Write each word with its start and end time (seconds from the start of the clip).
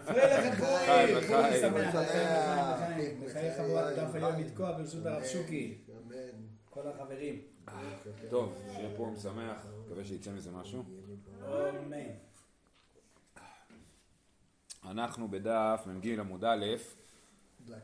פרלך 0.00 0.60
לחיים, 0.62 1.20
פורים, 1.26 1.26
פורים. 1.26 1.60
שמח. 1.60 1.94
בחיי 3.24 3.54
חבורת 3.56 3.96
דף 3.96 4.14
היום 4.14 4.40
לתקוע 4.40 4.72
ברשות 4.72 5.06
הרב 5.06 5.24
שוקי. 5.24 5.78
אמן. 5.88 6.14
כל 6.70 6.88
החברים. 6.88 7.40
טוב, 8.30 8.54
שיהיה 8.74 8.88
פורים 8.96 9.16
שמח, 9.16 9.66
מקווה 9.86 10.04
שיצא 10.04 10.30
מזה 10.30 10.50
משהו. 10.50 10.84
אמן. 11.42 11.98
אנחנו 14.84 15.28
בדף 15.28 15.82
מ"ג 15.86 16.18
עמוד 16.18 16.44
א', 16.44 16.64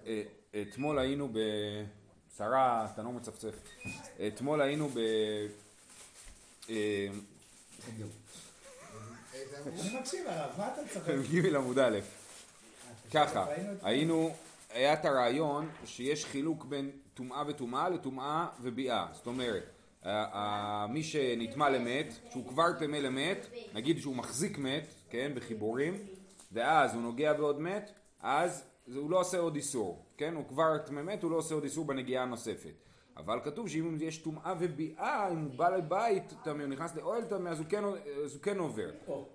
אה, 0.06 0.22
אתמול 0.62 0.98
היינו 0.98 1.28
ב... 1.28 1.38
שרה, 2.36 2.88
אתה 2.94 3.02
לא 3.02 3.12
מצפצף. 3.12 3.54
אתמול 4.26 4.60
היינו 4.60 4.88
ב... 4.88 4.98
אני 9.56 9.98
מקשיב 10.00 10.26
הרב, 10.26 10.50
מה 10.58 10.68
אתה 10.72 10.82
מצחק? 10.82 11.12
מ"ג 11.12 11.54
עמוד 11.54 11.78
א', 11.78 11.98
ככה, 13.14 13.46
היינו, 13.82 14.34
היה 14.70 14.92
את 14.92 15.04
הרעיון 15.04 15.68
שיש 15.84 16.24
חילוק 16.24 16.64
בין 16.64 16.90
טומאה 17.14 17.42
וטומאה 17.46 17.88
לטומאה 17.88 18.46
וביאה, 18.62 19.06
זאת 19.12 19.26
אומרת, 19.26 19.62
מי 20.88 21.02
שנטמע 21.02 21.70
למת, 21.70 22.14
שהוא 22.30 22.48
כבר 22.48 22.72
טמא 22.78 22.96
למת, 22.96 23.46
נגיד 23.74 23.98
שהוא 24.00 24.16
מחזיק 24.16 24.58
מת, 24.58 24.86
כן, 25.10 25.32
בחיבורים, 25.34 25.98
ואז 26.52 26.94
הוא 26.94 27.02
נוגע 27.02 27.32
בעוד 27.32 27.60
מת, 27.60 27.90
אז 28.20 28.64
הוא 28.94 29.10
לא 29.10 29.20
עושה 29.20 29.38
עוד 29.38 29.56
איסור, 29.56 30.04
כן, 30.16 30.34
הוא 30.34 30.48
כבר 30.48 30.78
טמא 30.78 31.02
מת, 31.02 31.22
הוא 31.22 31.30
לא 31.30 31.36
עושה 31.36 31.54
עוד 31.54 31.64
איסור 31.64 31.84
בנגיעה 31.84 32.22
הנוספת. 32.22 32.89
אבל 33.16 33.40
כתוב 33.44 33.68
שאם 33.68 33.96
יש 34.00 34.18
טומאה 34.18 34.54
וביאה, 34.58 35.28
אם 35.32 35.38
הוא 35.40 35.54
בא 35.56 35.68
לבית 35.68 36.34
טמא, 36.44 36.62
הוא 36.62 36.70
נכנס 36.70 36.96
לאוהל 36.96 37.24
טמא, 37.24 37.48
אז 37.48 37.62
כן- 37.68 37.84
אז 38.24 38.34
הוא 38.34 38.42
כן 38.42 38.58
עובר. 38.58 38.90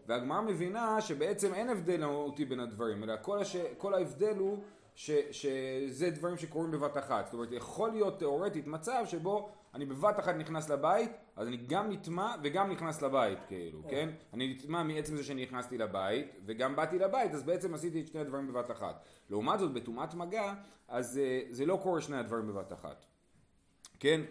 והגמרא 0.07 0.41
מבינה 0.41 1.01
שבעצם 1.01 1.53
אין 1.53 1.69
הבדל 1.69 2.05
מהותי 2.05 2.45
בין 2.45 2.59
הדברים, 2.59 3.03
אלא 3.03 3.13
כל, 3.21 3.39
הש... 3.39 3.55
כל 3.77 3.93
ההבדל 3.93 4.37
הוא 4.37 4.57
ש... 4.95 5.11
שזה 5.31 6.09
דברים 6.09 6.37
שקורים 6.37 6.71
בבת 6.71 6.97
אחת. 6.97 7.25
זאת 7.25 7.33
אומרת, 7.33 7.51
יכול 7.51 7.89
להיות 7.91 8.19
תאורטית 8.19 8.67
מצב 8.67 9.03
שבו 9.05 9.49
אני 9.73 9.85
בבת 9.85 10.19
אחת 10.19 10.35
נכנס 10.35 10.69
לבית, 10.69 11.11
אז 11.35 11.47
אני 11.47 11.57
גם 11.57 11.91
נטמע 11.91 12.35
וגם 12.43 12.71
נכנס 12.71 13.01
לבית, 13.01 13.39
כאילו, 13.47 13.81
כן? 13.89 14.09
אני 14.33 14.53
נטמע 14.53 14.83
מעצם 14.83 15.15
זה 15.15 15.23
שאני 15.23 15.43
נכנסתי 15.43 15.77
לבית, 15.77 16.27
וגם 16.45 16.75
באתי 16.75 16.99
לבית, 16.99 17.33
אז 17.33 17.43
בעצם 17.43 17.73
עשיתי 17.73 18.01
את 18.01 18.07
שני 18.07 18.21
הדברים 18.21 18.47
בבת 18.47 18.71
אחת. 18.71 19.03
לעומת 19.29 19.59
זאת, 19.59 19.73
בטומאת 19.73 20.13
מגע, 20.13 20.53
אז 20.87 21.17
אה, 21.17 21.41
זה 21.49 21.65
לא 21.65 21.79
קורה 21.83 22.01
שני 22.01 22.17
הדברים 22.17 22.47
בבת 22.47 22.73
אחת. 22.73 23.05
כן? 23.99 24.21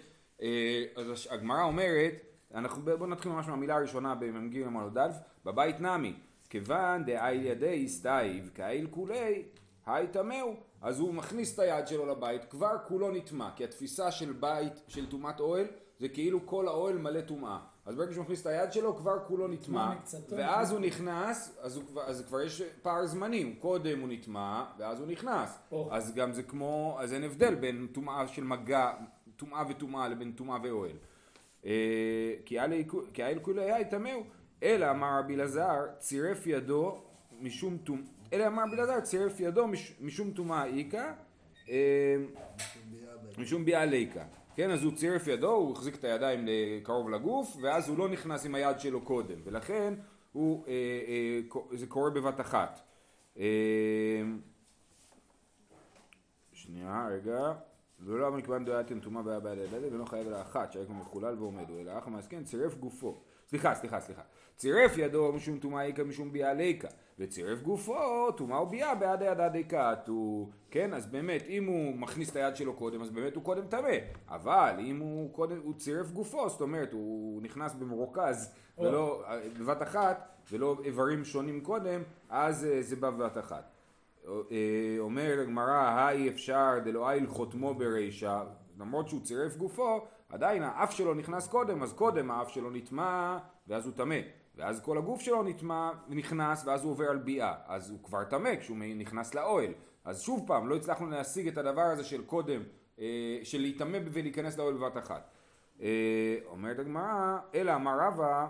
אה, 0.42 0.84
אז 0.96 1.28
הגמרא 1.30 1.62
אומרת, 1.62 2.14
אנחנו 2.54 2.82
בואו 2.82 3.06
נתחיל 3.06 3.32
ממש 3.32 3.48
מהמילה 3.48 3.76
הראשונה 3.76 4.14
במ"ג 4.14 4.62
עמוד 4.62 4.98
א', 4.98 5.10
בבית 5.44 5.80
נמי, 5.80 6.14
כיוון 6.50 7.04
דאיל 7.04 7.46
ידי 7.46 7.88
סתיו 7.88 8.44
כאיל 8.54 8.86
כולי, 8.90 9.42
היי 9.86 10.06
טמאו, 10.06 10.54
אז 10.82 11.00
הוא 11.00 11.14
מכניס 11.14 11.54
את 11.54 11.58
היד 11.58 11.86
שלו 11.86 12.06
לבית, 12.06 12.44
כבר 12.44 12.76
כולו 12.88 13.10
נטמע, 13.10 13.50
כי 13.56 13.64
התפיסה 13.64 14.10
של 14.10 14.32
בית, 14.32 14.72
של 14.88 15.06
טומאת 15.06 15.40
אוהל, 15.40 15.66
זה 15.98 16.08
כאילו 16.08 16.46
כל 16.46 16.68
האוהל 16.68 16.98
מלא 16.98 17.20
טומאה. 17.20 17.58
אז 17.86 17.94
ברגע 17.94 18.12
שהוא 18.12 18.24
מכניס 18.24 18.42
את 18.42 18.46
היד 18.46 18.72
שלו, 18.72 18.96
כבר 18.96 19.18
כולו 19.26 19.48
נטמע. 19.48 19.94
ואז 20.30 20.72
הוא 20.72 20.80
נכנס, 20.80 21.58
אז, 21.60 21.76
הוא, 21.76 22.02
אז 22.02 22.24
כבר 22.26 22.40
יש 22.40 22.62
פער 22.82 23.06
זמנים, 23.06 23.54
קודם 23.54 24.00
הוא 24.00 24.08
נטמע, 24.08 24.64
ואז 24.78 25.00
הוא 25.00 25.08
נכנס. 25.08 25.58
או. 25.72 25.88
אז 25.92 26.14
גם 26.14 26.32
זה 26.32 26.42
כמו, 26.42 26.96
אז 27.00 27.12
אין 27.12 27.24
הבדל 27.24 27.54
בין 27.54 27.86
טומאה 27.92 28.28
של 28.28 28.44
מגע, 28.44 28.92
טומאה 29.36 29.62
וטומאה 29.68 30.08
לבין 30.08 30.32
טומאה 30.32 30.58
ואוהל. 30.62 30.96
אה, 31.66 31.70
כי 32.44 32.60
אלי- 32.60 32.84
כי 33.14 33.22
האל 33.22 33.38
כולי 33.42 33.62
היה 33.72 33.84
טמאו. 33.84 34.22
אלא 34.62 34.90
אמר 34.90 35.18
רבי 35.18 35.34
אלעזר, 35.34 35.80
צירף 35.98 36.46
ידו 36.46 37.00
משום 37.40 37.76
טומאה, 37.78 38.02
אלא 38.32 38.46
אמר 38.46 38.62
רבי 38.62 38.76
אלעזר, 38.76 39.00
צירף 39.00 39.40
ידו 39.40 39.66
מש- 39.66 39.92
משום 40.00 40.30
טומאה 40.30 40.66
איכא, 40.66 41.12
אה, 41.68 42.16
משום 43.38 43.64
ביאה 43.64 43.84
ליקה. 43.84 44.24
כן, 44.56 44.70
אז 44.70 44.82
הוא 44.84 44.92
צירף 44.96 45.26
ידו, 45.26 45.50
הוא 45.52 45.72
החזיק 45.72 45.94
את 45.94 46.04
הידיים 46.04 46.46
קרוב 46.82 47.10
לגוף, 47.10 47.56
ואז 47.62 47.88
הוא 47.88 47.98
לא 47.98 48.08
נכנס 48.08 48.46
עם 48.46 48.54
היד 48.54 48.80
שלו 48.80 49.00
קודם, 49.00 49.38
ולכן 49.44 49.94
הוא, 50.32 50.64
אה, 50.66 50.72
אה, 50.72 51.40
זה 51.78 51.86
קורה 51.86 52.10
בבת 52.10 52.40
אחת. 52.40 52.80
אה, 53.38 53.44
שנייה, 56.52 57.08
רגע. 57.10 57.52
ולא 58.04 58.28
אבל 58.28 58.36
מכיוון 58.36 58.64
דעתם 58.64 59.00
טומאה 59.00 59.22
והיה 59.24 59.40
בעד 59.40 59.58
הידיים, 59.58 59.94
ולא 59.94 60.04
חייב 60.04 60.26
אלא 60.26 60.40
אחת, 60.40 60.72
שהיה 60.72 60.86
כמו 60.86 60.94
מחולל 60.94 61.34
ועומד, 61.38 61.68
הוא 61.68 61.80
אלא 61.80 61.98
אחא 61.98 62.10
מעסקן, 62.10 62.44
צירף 62.44 62.74
גופו. 62.74 63.20
סליחה, 63.48 63.74
סליחה, 63.74 64.00
סליחה. 64.00 64.22
צירף 64.56 64.98
ידו 64.98 65.32
משום 65.32 65.58
טומאה 65.58 65.84
איכא 65.84 66.02
משום 66.02 66.32
ביאה 66.32 66.54
ליקה, 66.54 66.88
וצירף 67.18 67.62
גופו 67.62 68.32
טומאה 68.32 68.62
וביאה 68.62 68.94
בעד 68.94 69.22
הידע 69.22 69.48
דקאטו. 69.48 70.48
כן, 70.70 70.94
אז 70.94 71.06
באמת, 71.06 71.44
אם 71.48 71.64
הוא 71.64 71.96
מכניס 71.96 72.30
את 72.30 72.36
היד 72.36 72.56
שלו 72.56 72.74
קודם, 72.74 73.02
אז 73.02 73.10
באמת 73.10 73.34
הוא 73.34 73.44
קודם 73.44 73.66
טמא. 73.66 73.96
אבל 74.28 74.74
אם 74.78 74.98
הוא 74.98 75.32
קודם, 75.32 75.60
הוא 75.62 75.74
צירף 75.74 76.10
גופו, 76.10 76.48
זאת 76.48 76.60
אומרת, 76.60 76.92
הוא 76.92 77.42
נכנס 77.42 77.74
במרוכז, 77.74 78.52
ולא, 78.78 79.24
בבת 79.60 79.82
אחת, 79.82 80.28
ולא 80.52 80.76
איברים 80.84 81.24
שונים 81.24 81.60
קודם, 81.60 82.02
אז 82.28 82.64
אה, 82.64 82.82
זה 82.82 82.96
בבת 82.96 83.38
אחת. 83.38 83.73
אומר 84.98 85.38
הגמרא, 85.42 86.06
היי 86.06 86.28
אפשר 86.28 86.70
דלא 86.84 87.10
איל 87.10 87.26
חותמו 87.26 87.74
ברישא, 87.74 88.42
למרות 88.78 89.08
שהוא 89.08 89.20
צירף 89.20 89.56
גופו, 89.56 90.06
עדיין 90.28 90.62
האף 90.62 90.92
שלו 90.92 91.14
נכנס 91.14 91.48
קודם, 91.48 91.82
אז 91.82 91.92
קודם 91.92 92.30
האף 92.30 92.48
שלו 92.48 92.70
נטמע, 92.70 93.38
ואז 93.68 93.86
הוא 93.86 93.94
טמא. 93.94 94.20
ואז 94.56 94.80
כל 94.80 94.98
הגוף 94.98 95.20
שלו 95.20 95.42
נטמע, 95.42 95.90
נכנס, 96.08 96.66
ואז 96.66 96.84
הוא 96.84 96.92
עובר 96.92 97.10
על 97.10 97.18
ביאה. 97.18 97.54
אז 97.66 97.90
הוא 97.90 97.98
כבר 98.02 98.24
טמא 98.24 98.56
כשהוא 98.56 98.76
נכנס 98.96 99.34
לאוהל. 99.34 99.72
אז 100.04 100.20
שוב 100.20 100.44
פעם, 100.46 100.68
לא 100.68 100.76
הצלחנו 100.76 101.10
להשיג 101.10 101.48
את 101.48 101.58
הדבר 101.58 101.82
הזה 101.82 102.04
של 102.04 102.24
קודם, 102.24 102.62
אה, 102.98 103.38
של 103.42 103.60
להיטמא 103.60 103.98
ולהיכנס 104.12 104.58
לאוהל 104.58 104.74
בבת 104.74 104.96
אחת. 104.96 105.30
אה, 105.80 106.36
אומרת 106.46 106.78
הגמרא, 106.78 107.38
אלא 107.54 107.74
אמר 107.74 107.98
רבא, 108.00 108.46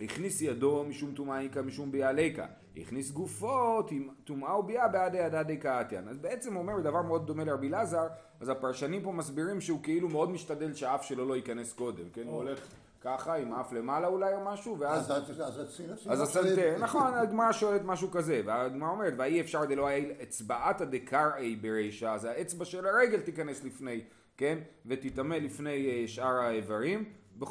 הכניס 0.00 0.42
ידו 0.42 0.84
משום 0.88 1.14
טומאה 1.14 1.40
איכא 1.40 1.60
משום 1.60 1.92
ביאה 1.92 2.12
ליקא, 2.12 2.46
הכניס 2.80 3.10
גופו 3.10 3.82
טומאה 4.24 4.58
וביאה 4.58 4.88
בעד 4.88 5.14
הידע 5.14 5.42
דקאתיין. 5.42 6.08
אז 6.08 6.18
בעצם 6.18 6.54
הוא 6.54 6.62
אומר 6.62 6.80
דבר 6.80 7.02
מאוד 7.02 7.26
דומה 7.26 7.44
לרבי 7.44 7.68
אלעזר, 7.68 8.06
אז 8.40 8.48
הפרשנים 8.48 9.02
פה 9.02 9.12
מסבירים 9.12 9.60
שהוא 9.60 9.80
כאילו 9.82 10.08
מאוד 10.08 10.30
משתדל 10.30 10.74
שהאף 10.74 11.02
שלו 11.04 11.28
לא 11.28 11.36
ייכנס 11.36 11.72
קודם, 11.72 12.10
כן? 12.12 12.22
הוא 12.26 12.36
הולך 12.36 12.58
ככה 13.00 13.34
עם 13.34 13.52
האף 13.52 13.72
למעלה 13.72 14.06
אולי 14.06 14.34
או 14.34 14.44
משהו, 14.44 14.78
ואז... 14.78 15.10
אז 15.10 15.10
אז- 15.10 15.40
אז 15.40 15.58
הציר- 15.60 15.92
אז 16.08 16.20
הציר- 16.20 16.42
הסנטר, 16.42 16.76
נכון, 16.80 17.14
הגמרא 17.14 17.52
שואלת 17.52 17.82
משהו 17.84 18.10
כזה, 18.10 18.40
והגמרא 18.44 18.88
אומרת, 18.90 19.14
ואי 19.16 19.40
אפשר 19.40 19.64
דלא 19.64 19.86
היה 19.86 20.04
אצבעתא 20.22 20.84
דקראי 20.84 21.56
ברישא, 21.56 22.06
אז 22.08 22.24
האצבע 22.24 22.64
של 22.64 22.86
הרגל 22.86 23.20
תיכנס 23.20 23.64
לפני, 23.64 24.00
כן? 24.36 24.58
ותטמא 24.86 25.34
לפני 25.34 25.70
אה, 26.02 26.08
שאר 26.08 26.38
האיברים, 26.40 27.04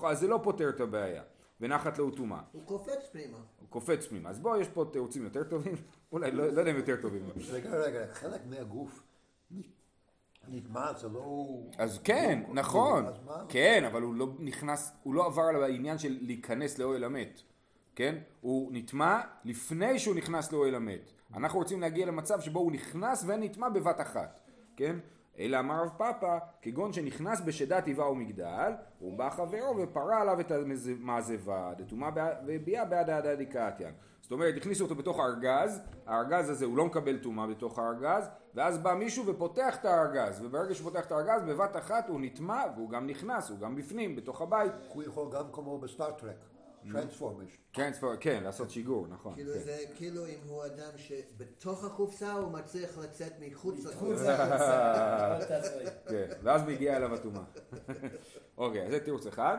אז 0.05 0.19
זה 0.19 0.27
לא 0.27 0.39
פותר 0.43 0.69
את 0.69 0.81
הבעיה, 0.81 1.21
ונחת 1.61 1.97
לו 1.97 2.11
טומאה. 2.11 2.39
הוא 2.51 2.61
קופץ 2.65 3.09
פנימה. 3.11 3.37
הוא 3.67 3.71
קופץ 3.71 4.05
פנימה. 4.05 4.29
אז 4.29 4.39
בוא, 4.39 4.57
יש 4.57 4.67
פה 4.67 4.85
תירוצים 4.93 5.23
יותר 5.23 5.43
טובים, 5.43 5.75
אולי, 6.11 6.31
לא, 6.31 6.47
לא 6.47 6.59
יודע 6.59 6.71
אם 6.71 6.77
יותר 6.77 6.95
טובים. 7.01 7.29
רגע, 7.51 7.69
רגע, 7.69 8.13
חלק 8.13 8.41
מהגוף 8.49 9.03
נטמע, 10.49 10.93
זה 10.93 11.09
לא... 11.09 11.47
אז 11.77 11.99
כן, 12.03 12.43
לא- 12.47 12.53
נכון? 12.53 13.05
כן, 13.49 13.83
אבל 13.91 14.01
הוא 14.01 14.15
לא 14.15 14.27
נכנס, 14.39 14.91
הוא 15.03 15.13
לא 15.13 15.25
עבר 15.25 15.41
על 15.41 15.63
העניין 15.63 15.97
של 15.97 16.17
להיכנס 16.21 16.77
לאוהל 16.77 17.03
המת, 17.03 17.41
כן? 17.95 18.15
הוא 18.41 18.69
נטמע 18.73 19.21
לפני 19.45 19.99
שהוא 19.99 20.15
נכנס 20.15 20.51
לאוהל 20.51 20.75
המת. 20.75 21.11
אנחנו 21.35 21.59
רוצים 21.59 21.81
להגיע 21.81 22.05
למצב 22.05 22.41
שבו 22.41 22.59
הוא 22.59 22.71
נכנס 22.71 23.23
ונטמע 23.27 23.69
בבת 23.69 24.01
אחת, 24.01 24.39
כן? 24.75 24.95
אלא 25.39 25.59
אמר 25.59 25.81
רב 25.83 25.89
פאפא, 25.97 26.37
כגון 26.61 26.93
שנכנס 26.93 27.41
בשידה 27.41 27.85
תיבה 27.85 28.11
ומגדל, 28.11 28.71
ובא 28.99 29.29
חברו 29.29 29.77
ופרע 29.77 30.21
עליו 30.21 30.39
את 30.39 30.51
המעזיבה, 30.51 31.71
דטומאה 31.77 32.09
וביאה 32.45 32.85
בהדי 32.85 33.09
הדדי 33.09 33.35
קאתיין. 33.35 33.93
זאת 34.21 34.31
אומרת, 34.31 34.53
הכניסו 34.57 34.83
אותו 34.83 34.95
בתוך 34.95 35.19
הארגז, 35.19 35.81
הארגז 36.05 36.49
הזה 36.49 36.65
הוא 36.65 36.77
לא 36.77 36.85
מקבל 36.85 37.17
טומאה 37.17 37.47
בתוך 37.47 37.79
הארגז, 37.79 38.29
ואז 38.55 38.77
בא 38.77 38.93
מישהו 38.93 39.25
ופותח 39.25 39.77
את 39.79 39.85
הארגז, 39.85 40.41
וברגע 40.45 40.75
שהוא 40.75 40.91
פותח 40.91 41.05
את 41.05 41.11
הארגז, 41.11 41.43
בבת 41.43 41.75
אחת 41.75 42.09
הוא 42.09 42.21
נטמא, 42.21 42.63
והוא 42.75 42.89
גם 42.89 43.07
נכנס, 43.07 43.49
הוא 43.49 43.59
גם 43.59 43.75
בפנים, 43.75 44.15
בתוך 44.15 44.41
הבית. 44.41 44.71
הוא 44.93 45.03
יכול 45.03 45.27
גם 45.31 45.43
כמו 45.51 45.79
בסטאר-טרק, 45.79 46.35
טרנספורמש. 46.91 47.57
טרנספר, 47.71 48.15
כן, 48.19 48.43
לעשות 48.43 48.69
שיגור, 48.69 49.07
נכון. 49.07 49.35
כאילו 49.35 49.53
כן. 49.53 49.59
זה 49.59 49.77
כאילו 49.95 50.25
אם 50.25 50.39
הוא 50.47 50.65
אדם 50.65 50.91
שבתוך 50.97 51.83
הקופסה 51.83 52.33
הוא 52.33 52.51
מצליח 52.51 52.97
לצאת 52.97 53.33
מחוץ 53.39 53.85
תעזרי. 55.47 55.85
כן, 56.09 56.27
ואז 56.43 56.63
מגיע 56.63 56.97
אליו 56.97 57.13
הטומאה. 57.13 57.43
אוקיי, 58.57 58.85
אז 58.85 58.91
זה 58.91 58.99
תירוץ 58.99 59.27
אחד. 59.27 59.57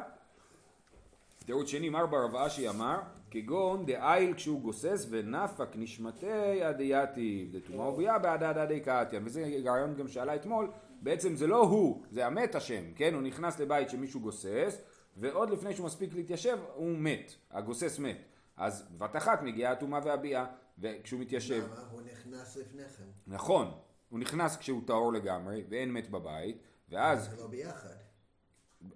תירוץ 1.47 1.69
שני, 1.69 1.89
מר 1.89 2.07
בר 2.07 2.47
אשי 2.47 2.69
אמר, 2.69 2.99
כגון 3.31 3.87
דאיל 3.87 4.35
כשהוא 4.35 4.61
גוסס 4.61 5.07
ונפק 5.11 5.69
נשמתי 5.75 6.63
הדייתיב, 6.65 7.57
דתומה 7.57 7.89
וביאה 7.89 8.19
בעד 8.19 8.43
עדי 8.43 8.81
קאתיין, 8.81 9.23
וזה 9.27 9.45
רעיון 9.65 9.95
גם 9.95 10.09
שעלה 10.09 10.35
אתמול, 10.35 10.71
בעצם 11.03 11.37
זה 11.37 11.47
לא 11.47 11.61
הוא, 11.63 12.03
זה 12.11 12.27
המת 12.27 12.55
השם, 12.55 12.83
כן? 12.97 13.15
הוא 13.15 13.23
נכנס 13.23 13.61
לבית 13.61 13.91
שמישהו 13.91 14.21
גוסס, 14.21 14.81
ועוד 15.21 15.51
לפני 15.51 15.75
שהוא 15.75 15.87
מספיק 15.87 16.15
להתיישב, 16.15 16.59
הוא 16.75 16.99
מת, 16.99 17.33
הגוסס 17.51 17.99
מת. 17.99 18.17
אז 18.57 18.85
בבת 18.91 19.17
אחת 19.17 19.43
מגיעה 19.43 19.73
הטומאה 19.73 20.01
והביאה, 20.05 20.47
וכשהוא 20.79 21.21
מתיישב, 21.21 21.65
למה? 21.73 21.83
הוא 21.91 22.01
נכנס 22.03 22.57
לפני 22.57 22.83
כן. 22.89 23.05
נכון, 23.27 23.71
הוא 24.09 24.19
נכנס 24.19 24.57
כשהוא 24.57 24.83
טהור 24.87 25.13
לגמרי 25.13 25.65
ואין 25.69 25.93
מת 25.93 26.11
בבית, 26.11 26.59
ואז 26.89 27.31
זה 27.31 27.37
לא 27.37 27.47
ביחד. 27.47 27.95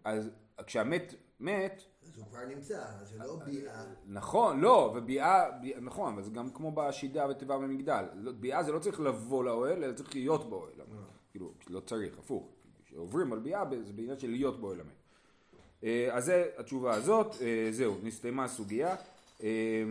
אז 0.04 0.30
כשהמת 0.66 1.14
מת, 1.40 1.82
אז 2.02 2.16
הוא 2.18 2.26
כבר 2.26 2.44
נמצא, 2.46 2.84
אז 2.84 3.08
זה 3.08 3.18
לא 3.18 3.36
ביאה. 3.44 3.84
נכון, 4.06 4.60
לא, 4.60 4.92
וביאה, 4.96 5.50
ביאה- 5.60 5.80
נכון, 5.80 6.12
אבל 6.12 6.22
זה 6.22 6.30
גם 6.30 6.50
כמו 6.50 6.72
בשידה 6.72 7.26
ותיבה 7.30 7.58
במגדל. 7.58 8.04
לא- 8.14 8.32
ביאה 8.32 8.62
זה 8.62 8.72
לא 8.72 8.78
צריך 8.78 9.00
לבוא 9.00 9.44
לאוהל, 9.44 9.84
אלא 9.84 9.92
צריך 9.94 10.14
להיות 10.14 10.50
באוהל. 10.50 10.72
כאילו, 11.30 11.52
לא 11.68 11.80
צריך, 11.80 12.18
הפוך. 12.18 12.48
כשעוברים 12.84 13.32
על 13.32 13.38
ביאה, 13.38 13.64
זה 13.82 13.92
בעניין 13.92 14.18
של 14.18 14.30
להיות 14.30 14.60
באוהל 14.60 14.80
המת. 14.80 15.01
אה, 15.84 16.08
אז 16.12 16.24
זה 16.24 16.46
התשובה 16.58 16.94
הזאת, 16.94 17.34
אה, 17.42 17.68
זהו, 17.70 17.96
נסתיימה 18.02 18.44
הסוגיה. 18.44 18.96
אה, 19.42 19.84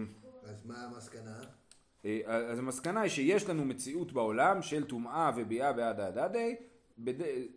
אז 0.43 0.65
מה 0.65 0.83
המסקנה? 0.83 1.39
אז 2.25 2.59
המסקנה 2.59 3.01
היא 3.01 3.09
שיש 3.09 3.49
לנו 3.49 3.65
מציאות 3.65 4.11
בעולם 4.11 4.61
של 4.61 4.83
טומאה 4.83 5.31
וביאה 5.35 5.73
בעד 5.73 5.99
ההדדי, 5.99 6.55
בד... 6.97 7.13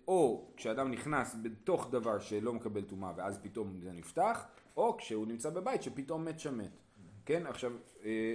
או 0.09 0.51
כשאדם 0.57 0.91
נכנס 0.91 1.37
בתוך 1.43 1.89
דבר 1.91 2.19
שלא 2.19 2.53
מקבל 2.53 2.83
טומאה 2.83 3.13
ואז 3.17 3.39
פתאום 3.43 3.81
זה 3.83 3.93
נפתח, 3.93 4.45
או 4.77 4.97
כשהוא 4.97 5.27
נמצא 5.27 5.51
בבית 5.51 5.83
שפתאום 5.83 6.25
מת 6.25 6.41
שם 6.41 6.59
מת. 6.59 6.71
כן, 7.27 7.47
עכשיו, 7.47 7.73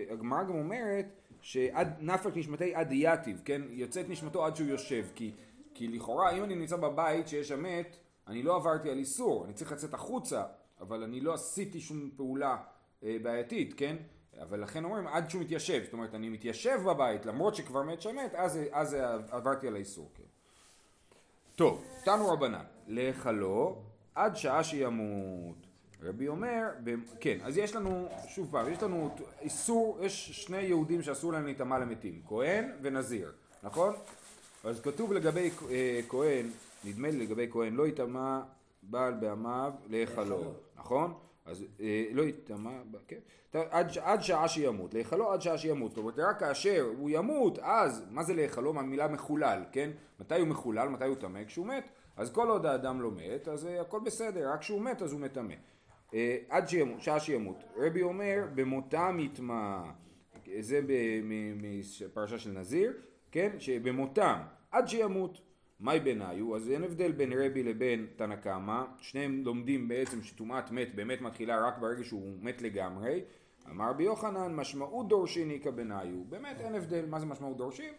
הגמרא 0.09 0.43
גם 0.43 0.55
אומרת 0.55 1.05
שעד 1.41 1.95
נפק 1.99 2.37
נשמתי 2.37 2.75
עד 2.75 2.87
יתיב, 2.91 3.41
כן, 3.45 3.61
יוצאת 3.69 4.09
נשמתו 4.09 4.45
עד 4.45 4.55
שהוא 4.55 4.67
יושב, 4.67 5.05
כי, 5.15 5.31
כי 5.73 5.87
לכאורה 5.87 6.31
אם 6.31 6.43
אני 6.43 6.55
נמצא 6.55 6.75
בבית 6.75 7.27
שיש 7.27 7.47
שם 7.47 7.63
מת, 7.63 7.97
אני 8.29 8.43
לא 8.43 8.55
עברתי 8.55 8.89
על 8.89 8.97
איסור, 8.97 9.45
אני 9.45 9.53
צריך 9.53 9.71
לצאת 9.71 9.93
החוצה, 9.93 10.43
אבל 10.81 11.03
אני 11.03 11.21
לא 11.21 11.33
עשיתי 11.33 11.81
שום 11.81 12.09
פעולה 12.15 12.57
אה, 13.03 13.17
בעייתית, 13.21 13.73
כן? 13.77 13.95
אבל 14.41 14.59
לכן 14.59 14.83
אומרים 14.83 15.07
עד 15.07 15.29
שהוא 15.29 15.41
מתיישב, 15.41 15.81
זאת 15.83 15.93
אומרת 15.93 16.15
אני 16.15 16.29
מתיישב 16.29 16.79
בבית 16.85 17.25
למרות 17.25 17.55
שכבר 17.55 17.83
מת 17.83 18.01
שם 18.01 18.15
מת, 18.15 18.35
אז, 18.35 18.59
אז 18.71 18.97
עברתי 19.29 19.67
על 19.67 19.75
האיסור, 19.75 20.09
כן. 20.15 20.23
טוב, 21.55 21.83
תנו 22.05 22.29
רבנן, 22.29 22.63
להיכלו 22.87 23.81
עד 24.15 24.35
שעה 24.35 24.63
שימות. 24.63 25.55
רבי 26.03 26.27
אומר, 26.27 26.69
ב- 26.83 26.95
כן, 27.19 27.37
אז 27.43 27.57
יש 27.57 27.75
לנו, 27.75 28.09
שוב 28.27 28.47
פעם, 28.51 28.71
יש 28.71 28.83
לנו 28.83 29.15
איסור, 29.41 29.97
יש 30.01 30.31
שני 30.31 30.61
יהודים 30.61 31.01
שאסור 31.01 31.33
להם 31.33 31.45
להיטמע 31.45 31.79
למתים, 31.79 32.21
כהן 32.27 32.71
ונזיר, 32.81 33.31
נכון? 33.63 33.93
אז 34.63 34.81
כתוב 34.81 35.13
לגבי 35.13 35.49
אה, 35.69 35.99
כהן, 36.09 36.45
נדמה 36.83 37.09
לי 37.09 37.17
לגבי 37.17 37.47
כהן, 37.51 37.73
לא 37.73 37.87
יטמע 37.87 38.41
בעל 38.83 39.13
בעמיו 39.13 39.73
להיכלו. 39.87 40.53
נכון? 40.75 41.13
אז 41.45 41.65
אה, 41.79 42.05
לא 42.11 42.21
יטמע, 42.21 42.71
כן, 43.07 43.19
עד, 43.53 43.97
עד 44.01 44.21
שעה 44.21 44.47
שימות, 44.47 44.93
להיכלו 44.93 45.31
עד 45.31 45.41
שעה 45.41 45.57
שימות, 45.57 45.91
זאת 45.91 45.97
אומרת 45.97 46.19
רק 46.19 46.39
כאשר 46.39 46.89
הוא 46.97 47.09
ימות, 47.09 47.59
אז, 47.59 48.03
מה 48.11 48.23
זה 48.23 48.33
להיכלו? 48.33 48.73
מהמילה 48.73 49.07
מחולל, 49.07 49.63
כן? 49.71 49.89
מתי 50.19 50.39
הוא 50.39 50.47
מחולל, 50.47 50.87
מתי 50.87 51.05
הוא 51.05 51.15
טמא? 51.15 51.43
כשהוא 51.43 51.67
מת, 51.67 51.89
אז 52.17 52.31
כל 52.31 52.49
עוד 52.49 52.65
האדם 52.65 53.01
לא 53.01 53.11
מת, 53.11 53.47
אז 53.47 53.65
אה, 53.65 53.81
הכל 53.81 53.99
בסדר, 54.05 54.49
רק 54.51 54.59
כשהוא 54.59 54.81
מת 54.81 55.01
אז 55.01 55.11
הוא 55.11 55.19
מטמא. 55.19 55.53
אה, 56.13 56.37
עד 56.49 56.69
שימות, 56.69 57.01
שעה 57.01 57.19
שימות. 57.19 57.63
רבי 57.77 58.01
אומר, 58.01 58.43
במותם 58.55 59.17
יטמע, 59.19 59.81
זה 60.59 60.81
בפרשה 62.01 62.39
של 62.39 62.51
נזיר, 62.51 62.93
כן? 63.31 63.49
שבמותם, 63.59 64.39
עד 64.71 64.87
שימות. 64.87 65.41
מהי 65.79 65.99
ביניו? 65.99 66.55
אז 66.55 66.69
אין 66.69 66.83
הבדל 66.83 67.11
בין 67.11 67.33
רבי 67.33 67.63
לבין 67.63 68.07
תנא 68.15 68.35
קמא, 68.35 68.83
שניהם 68.97 69.43
לומדים 69.45 69.87
בעצם 69.87 70.23
שטומאת 70.23 70.71
מת 70.71 70.95
באמת 70.95 71.21
מתחילה 71.21 71.67
רק 71.67 71.77
ברגע 71.77 72.03
שהוא 72.03 72.37
מת 72.41 72.61
לגמרי. 72.61 73.21
אמר 73.69 73.89
רבי 73.89 74.03
יוחנן, 74.03 74.55
משמעות 74.55 75.07
דורשין 75.07 75.51
איכא 75.51 75.71
ביניו. 75.71 76.23
באמת 76.29 76.57
אין 76.59 76.75
הבדל, 76.75 77.05
מה 77.05 77.19
זה 77.19 77.25
משמעות 77.25 77.57
דורשים? 77.57 77.93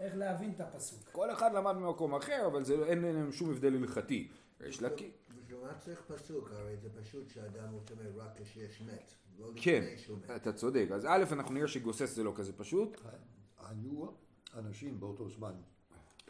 איך 0.00 0.16
להבין 0.16 0.50
את 0.50 0.60
הפסוק. 0.60 1.08
כל 1.12 1.30
אחד 1.30 1.52
למד 1.54 1.72
ממקום 1.72 2.14
אחר, 2.14 2.46
אבל 2.46 2.64
זה, 2.64 2.74
אין 2.86 3.02
להם 3.02 3.32
שום 3.32 3.50
הבדל 3.50 3.74
הלכתי. 3.74 4.28
יש 4.66 4.82
לה... 4.82 4.88
בשביל 4.88 5.58
מה 5.62 5.74
צריך 5.78 6.02
פסוק? 6.06 6.50
הרי 6.52 6.76
זה 6.76 6.88
פשוט 7.02 7.28
שאדם 7.28 7.78
טמא 7.84 8.02
רק 8.16 8.40
כשיש 8.42 8.82
מת. 8.82 9.12
לא 9.38 9.50
כן, 9.56 9.82
לפני 9.82 9.98
שהוא 9.98 10.18
מת. 10.18 10.30
אתה 10.30 10.52
צודק. 10.52 10.86
אז 10.94 11.04
א', 11.04 11.24
אנחנו 11.32 11.54
נראה 11.54 11.68
שגוסס 11.68 12.14
זה 12.14 12.24
לא 12.24 12.32
כזה 12.36 12.52
פשוט. 12.52 13.00
היו 13.58 14.06
אנשים 14.54 15.00
באותו 15.00 15.28
זמן 15.28 15.54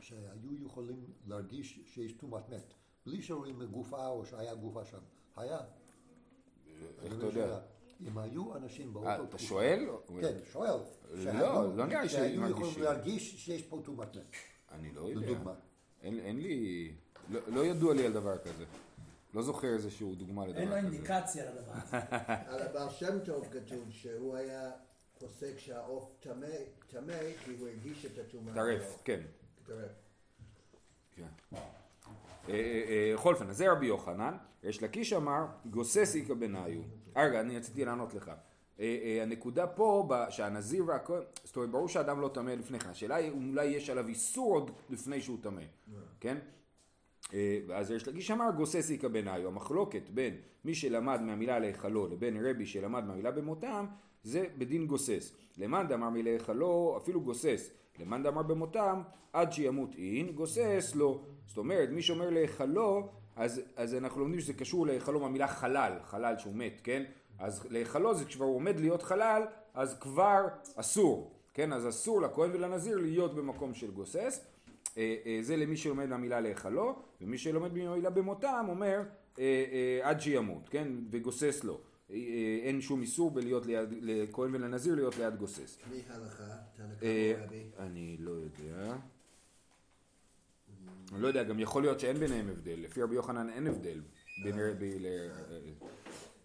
שהיו 0.00 0.64
יכולים 0.66 1.04
להרגיש 1.26 1.80
שיש 1.86 2.12
טומאת 2.12 2.48
מת, 2.48 2.74
בלי 3.06 3.22
שרואים 3.22 3.62
גופה 3.64 4.06
או 4.06 4.26
שהיה 4.26 4.54
גופה 4.54 4.84
שם. 4.84 4.98
היה. 5.36 5.58
איך 7.02 7.12
אתה 7.12 7.26
יודע? 7.26 7.60
אם 8.00 8.18
היו 8.18 8.56
אנשים 8.56 8.92
באותו 8.92 9.08
אה, 9.08 9.16
תקופה... 9.16 9.28
אתה 9.28 9.38
שואל? 9.38 9.86
כן, 10.20 10.36
שואל. 10.52 10.80
לא, 11.14 11.76
לא 11.76 11.86
נראה 11.86 12.02
לי 12.02 12.08
שהיו 12.08 12.24
שהיו 12.24 12.34
יכולים 12.34 12.60
מרגישים. 12.60 12.82
להרגיש 12.82 13.44
שיש 13.44 13.62
פה 13.62 13.80
טומאת 13.84 14.16
מת. 14.16 14.36
אני 14.70 14.94
לא 14.94 15.00
יודע. 15.00 15.26
לדוגמה. 15.26 15.54
אין, 16.02 16.18
אין 16.18 16.40
לי... 16.40 16.92
לא, 17.30 17.40
לא 17.46 17.64
ידוע 17.64 17.94
לי 17.94 18.06
על 18.06 18.12
דבר 18.12 18.38
כזה. 18.38 18.64
לא 19.34 19.42
זוכר 19.42 19.68
איזשהו 19.68 20.14
דוגמה 20.14 20.46
לדבר 20.46 20.54
כזה. 20.54 20.62
אין 20.62 20.68
לו 20.68 20.76
אינדיקציה 20.76 21.50
לדבר 21.50 21.72
הזה. 21.72 21.96
על 22.52 22.62
הבעל 22.62 22.90
שם 22.90 23.18
טוב 23.24 23.48
כתוב 23.50 23.90
שהוא 23.90 24.36
היה 24.36 24.70
פוסק 25.18 25.58
שהעוף 25.58 26.16
טמא, 26.20 26.46
טמא 26.86 27.18
כי 27.44 27.50
הוא 27.58 27.68
הרגיש 27.68 28.06
את 28.06 28.18
הטומאה. 28.18 28.54
טרף, 28.54 29.02
כן. 29.04 29.20
טרף. 29.68 29.90
כן. 31.16 31.26
אה, 31.52 31.58
אה, 32.48 32.84
אה, 32.88 33.14
בכל 33.14 33.34
אופן, 33.34 33.48
אז 33.48 33.56
זה 33.56 33.72
רבי 33.72 33.86
יוחנן, 33.86 34.36
ריש 34.64 34.82
לקיש 34.82 35.12
אמר, 35.12 35.46
גוסס 35.70 36.16
איכא 36.16 36.34
בניו. 36.34 36.80
רגע, 37.16 37.40
אני 37.40 37.56
רציתי 37.56 37.84
לענות 37.84 38.14
לך. 38.14 38.28
אה, 38.28 38.34
אה, 39.02 39.22
הנקודה 39.22 39.66
פה, 39.66 40.08
שהנזיר 40.30 40.84
והכהן, 40.86 41.22
זאת 41.44 41.56
אומרת, 41.56 41.70
ברור 41.70 41.88
שאדם 41.88 42.20
לא 42.20 42.30
טמא 42.34 42.50
לפני 42.50 42.80
כן, 42.80 42.90
השאלה 42.90 43.14
היא 43.14 43.30
אולי 43.30 43.64
יש 43.64 43.90
עליו 43.90 44.08
איסור 44.08 44.54
עוד 44.54 44.70
לפני 44.90 45.20
שהוא 45.20 45.38
טמא, 45.42 45.62
כן? 46.20 46.38
אה, 47.34 47.58
אז 47.74 47.90
ריש 47.90 48.08
לקיש 48.08 48.30
אמר, 48.30 48.50
גוסס 48.56 48.90
איכא 48.90 49.08
בניו. 49.08 49.48
המחלוקת 49.48 50.10
בין 50.10 50.36
מי 50.64 50.74
שלמד 50.74 51.20
מהמילה 51.22 51.58
להיכלו 51.58 52.06
לבין 52.06 52.46
רבי 52.46 52.66
שלמד 52.66 53.04
מהמילה 53.04 53.30
במותם, 53.30 53.86
זה 54.22 54.44
בדין 54.58 54.86
גוסס. 54.86 55.32
למאן 55.58 55.88
דאמר 55.88 56.10
מלהיכלו, 56.10 56.98
אפילו 57.02 57.20
גוסס. 57.20 57.70
למאן 58.00 58.22
דאמר 58.22 58.42
במותם, 58.42 59.02
עד 59.32 59.52
שימות 59.52 59.90
אין, 59.98 60.32
גוסס 60.32 60.92
לא. 60.94 61.20
זאת 61.46 61.58
אומרת, 61.58 61.88
מי 61.88 62.02
שאומר 62.02 62.30
להיכלו, 62.30 63.08
אז, 63.36 63.60
אז 63.76 63.94
אנחנו 63.94 64.20
לומדים 64.20 64.40
שזה 64.40 64.52
קשור 64.52 64.86
להיכלו 64.86 65.20
מהמילה 65.20 65.48
חלל, 65.48 65.92
חלל 66.04 66.38
שהוא 66.38 66.54
מת, 66.54 66.80
כן? 66.84 67.04
אז 67.38 67.66
להיכלו 67.70 68.14
זה 68.14 68.24
כשכבר 68.24 68.44
הוא 68.44 68.56
עומד 68.56 68.80
להיות 68.80 69.02
חלל, 69.02 69.42
אז 69.74 69.98
כבר 70.00 70.46
אסור, 70.76 71.32
כן? 71.54 71.72
אז 71.72 71.88
אסור 71.88 72.22
לכהן 72.22 72.50
ולנזיר 72.52 72.96
להיות 72.98 73.34
במקום 73.34 73.74
של 73.74 73.90
גוסס. 73.90 74.44
אה, 74.96 75.16
אה, 75.26 75.38
זה 75.42 75.56
למי 75.56 75.76
שלומד 75.76 76.06
מהמילה 76.06 76.40
להיכלו, 76.40 76.96
ומי 77.20 77.38
שלומד 77.38 77.74
מהמילה 77.74 78.10
במותם 78.10 78.66
אומר 78.68 79.02
אה, 79.38 80.00
עד 80.02 80.20
שימות, 80.20 80.68
כן? 80.68 80.88
וגוסס 81.10 81.64
לו. 81.64 81.80
אה, 82.10 82.16
אה, 82.16 82.58
אין 82.62 82.80
שום 82.80 83.00
איסור 83.00 83.30
בלהיות 83.30 83.66
ליד, 83.66 83.88
לכהן 84.00 84.54
ולנזיר 84.54 84.94
להיות 84.94 85.16
ליד 85.16 85.36
גוסס. 85.36 85.78
מי 85.90 86.02
הלכה? 86.08 86.42
אה? 87.02 87.34
אני 87.78 88.16
לא 88.20 88.30
יודע. 88.30 88.96
אני 91.12 91.22
לא 91.22 91.28
יודע, 91.28 91.42
גם 91.42 91.60
יכול 91.60 91.82
להיות 91.82 92.00
שאין 92.00 92.16
ביניהם 92.16 92.48
הבדל. 92.48 92.78
לפי 92.78 93.02
רבי 93.02 93.14
יוחנן 93.14 93.48
אין 93.50 93.66
הבדל 93.66 94.00
בין 94.44 94.54
רבי 94.60 94.98
ל... 94.98 95.06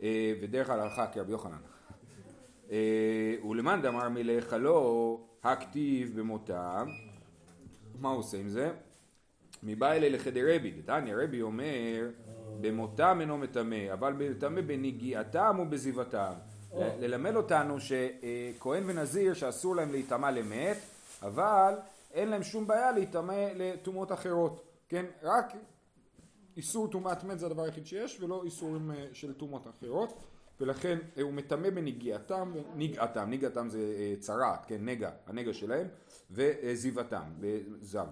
אה, 0.01 0.33
ודרך 0.41 0.69
ההלכה 0.69 1.07
כרבי 1.07 1.31
יוחנן. 1.31 1.61
אה, 2.71 3.35
ולמאן 3.49 3.81
דאמר 3.81 4.09
מלהיכלו 4.09 5.27
הכתיב 5.43 6.19
במותם, 6.19 6.87
מה 7.99 8.09
הוא 8.09 8.19
עושה 8.19 8.37
עם 8.37 8.49
זה? 8.49 8.71
מבא 9.63 9.91
אלי 9.91 10.09
לחדר 10.09 10.55
רבי, 10.55 10.71
דתניא 10.71 11.15
רבי 11.15 11.41
אומר 11.41 12.09
במותם 12.61 13.17
אינו 13.21 13.37
מטמא, 13.37 13.93
אבל 13.93 14.13
מטמא 14.13 14.61
בנגיעתם 14.61 15.57
ובזיבתם. 15.61 16.33
ללמד 16.75 17.35
אותנו 17.35 17.77
שכהן 17.79 18.83
ונזיר 18.85 19.33
שאסור 19.33 19.75
להם 19.75 19.91
להיטמע 19.91 20.31
למת, 20.31 20.77
אבל 21.21 21.73
אין 22.13 22.29
להם 22.29 22.43
שום 22.43 22.67
בעיה 22.67 22.91
להיטמא 22.91 23.49
לטומאות 23.55 24.11
אחרות, 24.11 24.63
כן? 24.89 25.05
רק 25.23 25.53
איסור 26.57 26.87
טומאת 26.87 27.23
מת 27.23 27.39
זה 27.39 27.45
הדבר 27.45 27.63
היחיד 27.63 27.87
שיש, 27.87 28.21
ולא 28.21 28.43
איסורים 28.43 28.91
אה, 28.91 29.07
של 29.13 29.33
טומאות 29.33 29.67
אחרות, 29.67 30.13
ולכן 30.59 30.97
אה, 31.17 31.21
הוא 31.21 31.33
מטמא 31.33 31.69
בנגיעתם, 31.69 32.53
נגעתם, 32.75 33.29
נגעתם 33.29 33.69
זה 33.69 33.95
אה, 33.97 34.13
צרעת, 34.19 34.65
כן, 34.67 34.85
נגע, 34.85 35.11
הנגע 35.27 35.53
שלהם, 35.53 35.87
וזיבתם, 36.31 37.23
בזב. 37.39 38.07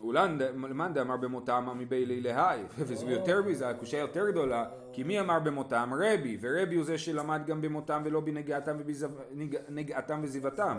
אולן 0.00 0.38
למאן 0.38 0.92
דאמר 0.94 1.16
במותם 1.16 1.68
מביילי 1.78 2.20
להי, 2.20 2.60
ויותר 3.06 3.42
מזה, 3.42 3.68
הקושייה 3.68 4.00
יותר 4.00 4.30
גדולה, 4.30 4.64
כי 4.92 5.02
מי 5.02 5.20
אמר 5.20 5.38
במותם? 5.38 5.92
רבי, 5.94 6.38
ורבי 6.40 6.76
הוא 6.76 6.84
זה 6.84 6.98
שלמד 6.98 7.42
גם 7.46 7.60
במותם 7.60 8.02
ולא 8.04 8.20
בנגעתם. 8.20 8.76
זיבתם. 10.24 10.78